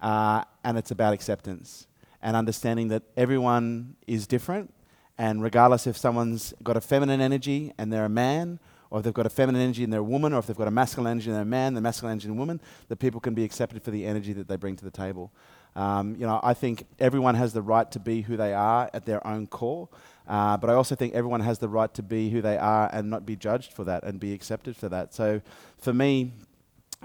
uh, 0.00 0.44
and 0.62 0.78
it's 0.78 0.92
about 0.92 1.12
acceptance 1.12 1.88
and 2.22 2.36
understanding 2.36 2.86
that 2.86 3.02
everyone 3.16 3.96
is 4.06 4.28
different. 4.28 4.72
And 5.18 5.42
regardless 5.42 5.88
if 5.88 5.96
someone's 5.96 6.54
got 6.62 6.76
a 6.76 6.80
feminine 6.80 7.20
energy 7.20 7.72
and 7.76 7.92
they're 7.92 8.04
a 8.04 8.08
man, 8.08 8.60
or 8.90 9.00
if 9.00 9.04
they've 9.04 9.12
got 9.12 9.26
a 9.26 9.30
feminine 9.30 9.60
energy 9.60 9.82
and 9.82 9.92
they're 9.92 9.98
a 9.98 10.04
woman, 10.04 10.32
or 10.32 10.38
if 10.38 10.46
they've 10.46 10.56
got 10.56 10.68
a 10.68 10.70
masculine 10.70 11.10
energy 11.10 11.30
and 11.30 11.34
they're 11.34 11.42
a 11.42 11.44
man, 11.44 11.74
the 11.74 11.80
masculine 11.80 12.12
energy 12.12 12.28
and 12.28 12.38
woman, 12.38 12.60
that 12.86 13.00
people 13.00 13.18
can 13.18 13.34
be 13.34 13.42
accepted 13.42 13.82
for 13.82 13.90
the 13.90 14.06
energy 14.06 14.32
that 14.32 14.46
they 14.46 14.54
bring 14.54 14.76
to 14.76 14.84
the 14.84 14.90
table. 14.92 15.32
Um, 15.74 16.14
you 16.14 16.24
know, 16.24 16.38
I 16.44 16.54
think 16.54 16.86
everyone 17.00 17.34
has 17.34 17.52
the 17.52 17.62
right 17.62 17.90
to 17.90 17.98
be 17.98 18.22
who 18.22 18.36
they 18.36 18.54
are 18.54 18.88
at 18.94 19.04
their 19.04 19.26
own 19.26 19.48
core, 19.48 19.88
uh, 20.26 20.56
but 20.56 20.70
I 20.70 20.74
also 20.74 20.94
think 20.94 21.14
everyone 21.14 21.40
has 21.40 21.58
the 21.58 21.68
right 21.68 21.92
to 21.94 22.02
be 22.02 22.30
who 22.30 22.40
they 22.40 22.56
are 22.56 22.88
and 22.92 23.10
not 23.10 23.26
be 23.26 23.36
judged 23.36 23.72
for 23.72 23.84
that 23.84 24.04
and 24.04 24.18
be 24.18 24.32
accepted 24.32 24.76
for 24.76 24.88
that. 24.88 25.12
So, 25.12 25.42
for 25.78 25.92
me, 25.92 26.32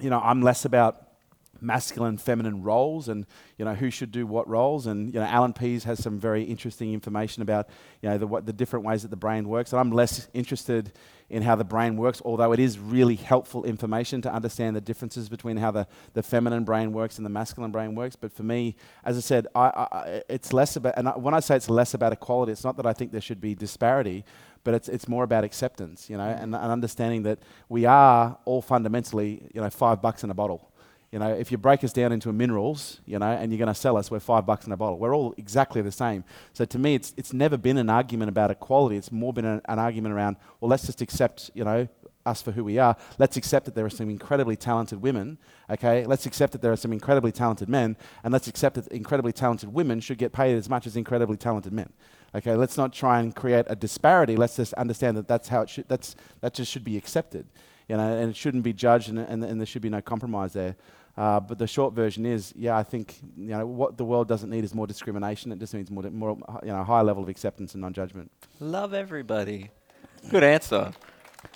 you 0.01 0.09
know, 0.09 0.19
I'm 0.19 0.41
less 0.41 0.65
about 0.65 1.09
masculine 1.62 2.18
feminine 2.18 2.63
roles 2.63 3.10
and 3.10 3.25
you 3.58 3.66
know 3.66 3.75
who 3.75 3.89
should 3.89 4.12
do 4.12 4.25
what 4.25 4.48
roles. 4.48 4.88
And 4.88 5.13
you 5.13 5.20
know 5.20 5.25
Allan 5.25 5.54
Pease 5.54 5.84
has 5.84 6.01
some 6.01 6.20
very 6.20 6.44
interesting 6.44 6.94
information 6.94 7.42
about 7.42 7.70
you 8.01 8.10
know 8.10 8.18
the 8.18 8.28
what 8.28 8.46
the 8.46 8.54
different 8.54 8.86
ways 8.86 9.01
that 9.04 9.10
the 9.10 9.18
brain 9.18 9.48
works. 9.48 9.74
And 9.74 9.80
I'm 9.80 9.92
less 9.92 10.28
interested 10.34 10.92
in 11.30 11.44
how 11.44 11.56
the 11.56 11.63
brain 11.63 11.96
works 11.96 12.22
although 12.25 12.51
it 12.51 12.60
is 12.60 12.80
really 12.80 13.16
helpful 13.16 13.63
information 13.63 14.22
to 14.22 14.34
understand 14.34 14.75
the 14.75 14.82
differences 14.82 15.30
between 15.30 15.58
how 15.58 15.70
the, 15.70 15.88
the 16.13 16.24
feminine 16.24 16.63
brain 16.63 16.91
works 16.91 17.17
and 17.17 17.26
the 17.26 17.30
masculine 17.30 17.72
brain 17.72 17.93
works. 17.93 18.15
But 18.15 18.32
for 18.34 18.43
me 18.43 18.76
as 19.04 19.17
I 19.17 19.22
said 19.22 19.48
I, 19.54 19.88
I, 19.91 20.22
it's 20.28 20.54
less 20.54 20.76
about 20.76 20.95
and 20.98 21.08
I, 21.08 21.17
when 21.17 21.34
I 21.34 21.39
say 21.39 21.56
it's 21.56 21.69
less 21.69 21.93
about 21.93 22.13
equality 22.13 22.52
it's 22.52 22.63
not 22.63 22.78
that 22.78 22.86
I 22.86 22.93
think 22.93 23.12
there 23.12 23.22
should 23.22 23.41
be 23.41 23.54
disparity 23.54 24.26
but 24.63 24.74
it's, 24.74 24.89
it's 24.89 25.08
more 25.08 25.24
about 25.24 25.43
acceptance 25.43 26.10
you 26.10 26.17
know 26.17 26.24
mm. 26.24 26.43
and, 26.43 26.56
and 26.56 26.72
understanding 26.72 27.24
that 27.24 27.39
we 27.69 27.86
are 27.86 28.38
all 28.45 28.62
fundamentally 28.62 29.50
you 29.54 29.62
know 29.62 29.69
five 29.69 30.02
bucks 30.02 30.24
in 30.24 30.30
a 30.30 30.34
bottle 30.34 30.68
you 31.12 31.19
know, 31.19 31.30
if 31.30 31.52
you 31.52 31.58
break 31.58 31.84
us 31.84 31.91
down 31.91 32.12
into 32.12 32.32
minerals, 32.32 33.02
you 33.06 33.17
know, 33.17 33.32
and 33.32 33.52
you're 33.52 33.58
going 33.58 33.74
to 33.74 33.80
sell 33.80 33.98
us, 33.98 34.12
we're 34.12 34.19
five 34.19 34.45
bucks 34.45 34.67
in 34.67 34.72
a 34.72 34.78
bottle. 34.78 35.00
We're 35.00 35.15
all 35.15 35.34
exactly 35.38 35.82
the 35.82 35.91
same. 35.91 36.24
So 36.54 36.65
to 36.65 36.78
me, 36.78 36.95
it's, 36.95 37.13
it's 37.17 37.34
never 37.34 37.58
been 37.58 37.78
an 37.78 37.89
argument 37.89 38.30
about 38.30 38.52
equality. 38.52 38.95
It's 38.98 39.12
more 39.12 39.34
been 39.34 39.45
an, 39.45 39.62
an 39.67 39.80
argument 39.80 40.13
around, 40.13 40.38
well, 40.60 40.69
let's 40.69 40.86
just 40.86 41.02
accept, 41.02 41.50
you 41.56 41.63
know, 41.63 41.88
us 42.26 42.41
for 42.41 42.52
who 42.52 42.63
we 42.63 42.78
are. 42.78 42.95
Let's 43.17 43.38
accept 43.38 43.65
that 43.65 43.76
there 43.76 43.86
are 43.86 43.89
some 43.89 44.10
incredibly 44.10 44.56
talented 44.56 45.02
women, 45.02 45.39
okay? 45.69 46.06
Let's 46.06 46.26
accept 46.26 46.52
that 46.52 46.62
there 46.62 46.72
are 46.72 46.78
some 46.78 46.93
incredibly 46.93 47.32
talented 47.32 47.69
men, 47.69 47.98
and 48.24 48.32
let's 48.32 48.48
accept 48.48 48.76
that 48.76 48.88
incredibly 48.89 49.32
talented 49.32 49.74
women 49.74 50.00
should 50.00 50.17
get 50.17 50.32
paid 50.32 50.56
as 50.56 50.69
much 50.69 50.86
as 50.86 50.95
incredibly 50.95 51.38
talented 51.38 51.74
men. 51.74 51.91
Okay, 52.36 52.54
let's 52.54 52.78
not 52.78 52.93
try 52.93 53.19
and 53.19 53.36
create 53.36 53.65
a 53.67 53.76
disparity. 53.76 54.36
Let's 54.36 54.58
just 54.58 54.74
understand 54.74 55.17
that 55.17 55.28
that's 55.28 55.48
how 55.48 55.62
it 55.62 55.69
should, 55.69 55.88
that's, 55.88 56.15
that 56.41 56.54
just 56.54 56.72
should 56.72 56.84
be 56.84 56.95
accepted, 56.95 57.48
you 57.89 57.97
know, 57.97 58.17
and 58.17 58.30
it 58.30 58.36
shouldn't 58.36 58.63
be 58.63 58.71
judged, 58.71 59.10
and, 59.10 59.19
and, 59.19 59.43
and 59.43 59.60
there 59.60 59.65
should 59.65 59.82
be 59.82 59.89
no 59.89 60.02
compromise 60.02 60.54
there. 60.54 60.75
Uh, 61.17 61.39
but 61.39 61.58
the 61.58 61.67
short 61.67 61.93
version 61.93 62.25
is, 62.25 62.54
yeah, 62.56 62.78
I 62.78 62.84
think 62.84 63.15
you 63.36 63.47
know 63.47 63.65
what 63.65 63.97
the 63.97 64.06
world 64.06 64.28
doesn't 64.28 64.49
need 64.49 64.63
is 64.63 64.73
more 64.73 64.88
discrimination. 64.88 65.52
It 65.52 65.60
just 65.60 65.73
needs 65.73 65.91
more, 65.91 66.04
more 66.04 66.38
you 66.63 66.69
know, 66.69 66.80
a 66.80 66.84
higher 66.84 67.04
level 67.04 67.23
of 67.23 67.28
acceptance 67.28 67.73
and 67.73 67.82
non-judgment. 67.82 68.32
Love 68.60 68.93
everybody. 68.93 69.71
Good 70.30 70.43
answer. 70.43 70.93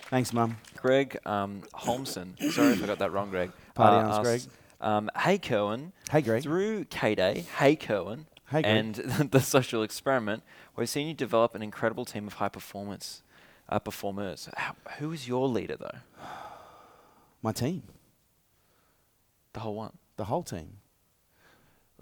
Thanks, 0.09 0.33
Mum. 0.33 0.57
Greg 0.75 1.17
um, 1.25 1.61
Holmson. 1.73 2.37
Sorry 2.51 2.73
if 2.73 2.83
I 2.83 2.87
got 2.87 2.99
that 2.99 3.11
wrong, 3.11 3.29
Greg. 3.29 3.51
Party 3.73 3.95
uh, 3.95 4.17
on, 4.17 4.23
Greg. 4.23 4.41
Um, 4.81 5.09
hey, 5.17 5.37
Kerwin. 5.37 5.93
Hey, 6.11 6.21
Greg. 6.21 6.43
Through 6.43 6.85
K 6.85 7.15
Day, 7.15 7.45
Hey, 7.57 7.75
Kerwin, 7.75 8.25
Hey, 8.49 8.63
Greg. 8.63 8.65
and 8.65 8.95
the 9.31 9.39
social 9.39 9.81
experiment, 9.81 10.43
we've 10.75 10.89
seen 10.89 11.07
you 11.07 11.13
develop 11.13 11.55
an 11.55 11.61
incredible 11.61 12.05
team 12.05 12.27
of 12.27 12.33
high 12.33 12.49
performance 12.49 13.23
uh, 13.69 13.79
performers. 13.79 14.49
How, 14.55 14.75
who 14.99 15.11
is 15.11 15.27
your 15.27 15.47
leader, 15.47 15.75
though? 15.77 15.97
My 17.41 17.51
team, 17.51 17.83
The 19.53 19.59
whole 19.59 19.75
one. 19.75 19.91
the 20.17 20.23
whole 20.25 20.43
team. 20.43 20.77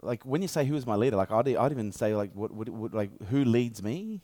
Like 0.03 0.23
when 0.23 0.41
you 0.41 0.47
say 0.47 0.65
who 0.65 0.75
is 0.75 0.85
my 0.85 0.95
leader, 0.95 1.15
like 1.15 1.31
I'd, 1.31 1.47
I'd 1.55 1.71
even 1.71 1.91
say 1.91 2.15
like 2.15 2.31
what, 2.33 2.51
what, 2.51 2.69
what 2.69 2.93
like 2.93 3.09
who 3.29 3.43
leads 3.45 3.81
me? 3.83 4.21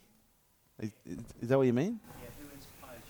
Is, 0.80 0.90
is- 1.06 1.18
is 1.42 1.48
that 1.48 1.56
what 1.58 1.66
you 1.66 1.72
mean? 1.72 2.00
Yeah, 2.22 2.28
who 2.40 2.54
inspires 2.54 3.02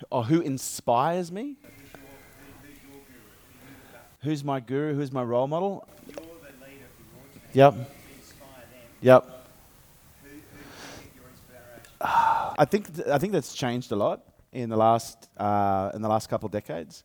you? 0.00 0.06
Or 0.10 0.24
who 0.24 0.40
inspires 0.40 1.30
me? 1.32 1.56
Who's 4.22 4.42
my 4.42 4.58
guru? 4.60 4.94
Who's 4.94 5.12
my 5.12 5.22
role 5.22 5.46
model? 5.46 5.86
Yep. 7.52 7.74
Yep. 9.02 9.43
I 12.58 12.66
think 12.66 12.94
th- 12.94 13.08
I 13.08 13.18
think 13.18 13.32
that's 13.32 13.54
changed 13.54 13.90
a 13.92 13.96
lot 13.96 14.22
in 14.52 14.68
the 14.68 14.76
last 14.76 15.28
uh, 15.38 15.90
in 15.94 16.02
the 16.02 16.08
last 16.08 16.28
couple 16.28 16.46
of 16.46 16.52
decades. 16.52 17.02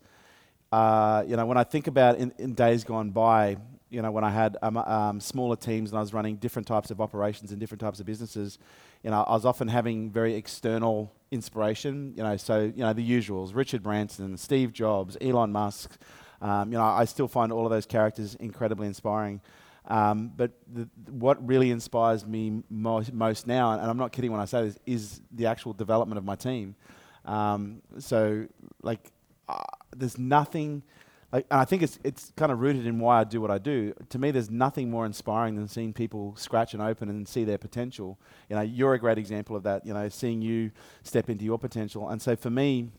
Uh, 0.72 1.24
you 1.26 1.36
know, 1.36 1.46
when 1.46 1.58
I 1.58 1.64
think 1.64 1.88
about 1.88 2.18
in, 2.18 2.32
in 2.38 2.54
days 2.54 2.84
gone 2.84 3.10
by, 3.10 3.58
you 3.90 4.04
know, 4.04 4.12
when 4.12 4.24
I 4.24 4.30
had 4.30 4.58
um, 4.62 4.78
um, 4.78 5.20
smaller 5.20 5.56
teams 5.56 5.90
and 5.90 5.98
I 5.98 6.02
was 6.02 6.14
running 6.14 6.36
different 6.36 6.68
types 6.68 6.92
of 6.92 7.02
operations 7.02 7.52
and 7.52 7.60
different 7.60 7.82
types 7.82 8.00
of 8.00 8.06
businesses, 8.06 8.60
you 9.02 9.10
know, 9.10 9.24
I 9.24 9.32
was 9.32 9.46
often 9.46 9.68
having 9.68 10.12
very 10.12 10.36
external 10.36 11.12
inspiration. 11.32 12.14
You 12.16 12.24
know, 12.24 12.38
so 12.38 12.60
you 12.60 12.84
know 12.84 12.94
the 12.94 13.10
usuals: 13.10 13.56
Richard 13.56 13.82
Branson, 13.82 14.38
Steve 14.38 14.74
Jobs, 14.74 15.18
Elon 15.22 15.52
Musk. 15.52 15.98
Um, 16.42 16.72
you 16.72 16.78
know, 16.78 16.84
I 16.84 17.06
still 17.06 17.28
find 17.28 17.52
all 17.52 17.66
of 17.66 17.72
those 17.72 17.86
characters 17.86 18.36
incredibly 18.36 18.88
inspiring. 18.88 19.42
Um, 19.90 20.32
but 20.38 20.52
the, 20.72 20.88
what 21.10 21.46
really 21.46 21.72
inspires 21.72 22.26
me 22.26 22.62
mo- 22.70 23.04
most 23.12 23.48
now, 23.48 23.72
and 23.72 23.82
I'm 23.82 23.98
not 23.98 24.12
kidding 24.12 24.32
when 24.32 24.40
I 24.40 24.46
say 24.46 24.66
this, 24.66 24.78
is 24.86 25.22
the 25.32 25.48
actual 25.48 25.74
development 25.74 26.20
of 26.20 26.24
my 26.24 26.36
team. 26.36 26.76
Um, 27.26 27.82
so, 27.98 28.46
like, 28.84 29.12
uh, 29.48 29.58
there's 29.96 30.20
nothing, 30.20 30.84
like, 31.32 31.48
and 31.50 31.60
I 31.60 31.66
think 31.66 31.82
it's 31.82 31.98
it's 32.04 32.32
kind 32.36 32.52
of 32.52 32.60
rooted 32.60 32.86
in 32.86 33.00
why 33.00 33.20
I 33.20 33.24
do 33.24 33.42
what 33.42 33.50
I 33.50 33.58
do. 33.58 33.94
To 34.10 34.20
me, 34.20 34.30
there's 34.30 34.52
nothing 34.52 34.92
more 34.92 35.08
inspiring 35.08 35.56
than 35.56 35.68
seeing 35.68 35.92
people 35.92 36.36
scratch 36.36 36.74
and 36.74 36.84
open 36.84 37.10
and 37.10 37.28
see 37.28 37.44
their 37.44 37.58
potential. 37.58 38.20
You 38.48 38.58
know, 38.58 38.62
you're 38.62 38.94
a 38.94 39.00
great 39.00 39.18
example 39.18 39.56
of 39.56 39.64
that. 39.64 39.88
You 39.88 39.94
know, 39.96 40.08
seeing 40.10 40.42
you 40.42 40.72
step 41.02 41.30
into 41.32 41.46
your 41.46 41.58
potential, 41.58 42.10
and 42.10 42.22
so 42.22 42.36
for 42.36 42.52
me, 42.52 42.90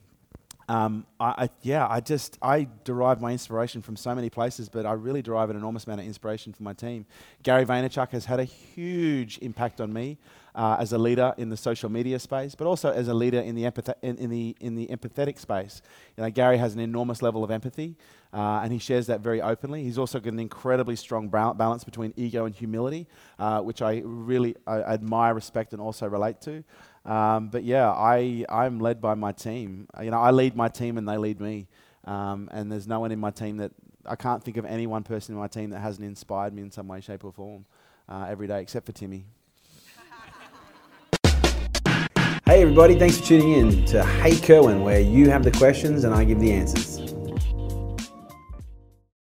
um, 0.70 1.04
I, 1.18 1.26
I, 1.37 1.48
yeah, 1.62 1.88
I 1.88 1.98
just 1.98 2.38
I 2.40 2.68
derive 2.85 3.20
my 3.20 3.33
inspiration 3.33 3.83
from 3.83 3.96
so 3.96 4.14
many 4.14 4.30
places, 4.30 4.68
but 4.68 4.87
I 4.87 4.92
really 4.92 5.20
derive 5.20 5.50
an 5.50 5.56
enormous 5.56 5.85
amount 5.85 6.00
of 6.00 6.06
inspiration 6.06 6.52
from 6.52 6.62
my 6.62 6.74
team. 6.74 7.06
Gary 7.42 7.64
Vaynerchuk 7.64 8.11
has 8.11 8.26
had 8.26 8.38
a 8.38 8.44
huge 8.44 9.38
impact 9.38 9.80
on 9.80 9.92
me 9.92 10.16
uh, 10.54 10.76
as 10.78 10.92
a 10.92 10.98
leader 10.98 11.35
in 11.38 11.48
the 11.48 11.56
social 11.56 11.90
media 11.90 12.20
space, 12.20 12.54
but 12.54 12.68
also 12.68 12.92
as 12.92 13.09
a 13.09 13.14
leader 13.14 13.40
in 13.40 13.56
the 13.56 13.64
empath- 13.64 13.94
in, 14.02 14.16
in 14.18 14.30
the 14.30 14.56
in 14.61 14.76
the 14.76 14.87
empathetic 14.87 15.40
space. 15.40 15.83
You 16.16 16.22
know, 16.22 16.30
Gary 16.30 16.59
has 16.59 16.74
an 16.74 16.80
enormous 16.80 17.20
level 17.20 17.42
of 17.42 17.50
empathy, 17.50 17.96
uh, 18.33 18.61
and 18.62 18.72
he 18.72 18.78
shares 18.78 19.09
that 19.09 19.22
very 19.22 19.42
openly. 19.42 19.83
He's 19.83 19.98
also 19.98 20.20
got 20.20 20.33
an 20.33 20.38
incredibly 20.38 20.94
strong 20.94 21.28
balance 21.28 21.83
between 21.83 22.14
ego 22.16 22.44
and 22.44 22.54
humility, 22.54 23.09
uh, 23.40 23.61
which 23.61 23.83
I 23.83 24.02
really 24.04 24.54
I 24.68 24.83
admire, 24.83 25.35
respect, 25.35 25.72
and 25.72 25.83
also 25.83 26.09
relate 26.09 26.40
to. 26.42 26.62
Um, 27.04 27.48
but 27.48 27.64
yeah, 27.64 27.90
I, 27.90 28.44
I'm 28.48 28.78
led 28.78 29.00
by 29.00 29.14
my 29.14 29.32
team. 29.32 29.88
Uh, 29.96 30.02
You 30.02 30.10
know, 30.10 30.20
I 30.20 30.30
lead 30.30 30.54
my 30.54 30.68
team 30.68 30.98
and 30.98 31.08
they 31.08 31.16
lead 31.16 31.40
me. 31.40 31.66
Um, 32.04 32.48
and 32.52 32.70
there's 32.70 32.86
no 32.86 33.00
one 33.00 33.12
in 33.12 33.18
my 33.18 33.30
team 33.30 33.58
that 33.58 33.72
I 34.06 34.16
can't 34.16 34.42
think 34.42 34.56
of 34.56 34.64
any 34.64 34.86
one 34.86 35.02
person 35.02 35.34
in 35.34 35.40
my 35.40 35.48
team 35.48 35.70
that 35.70 35.80
hasn't 35.80 36.06
inspired 36.06 36.54
me 36.54 36.62
in 36.62 36.70
some 36.70 36.88
way, 36.88 37.00
shape, 37.00 37.24
or 37.24 37.32
form 37.32 37.66
uh, 38.08 38.26
every 38.28 38.46
day, 38.46 38.60
except 38.60 38.86
for 38.86 38.92
Timmy. 38.92 39.24
Hey 42.46 42.62
everybody, 42.62 42.98
thanks 42.98 43.18
for 43.18 43.26
tuning 43.26 43.52
in 43.52 43.84
to 43.86 44.04
Hey 44.04 44.36
Kerwin, 44.36 44.82
where 44.82 44.98
you 44.98 45.30
have 45.30 45.44
the 45.44 45.52
questions 45.52 46.02
and 46.02 46.12
I 46.12 46.24
give 46.24 46.40
the 46.40 46.52
answers. 46.52 47.19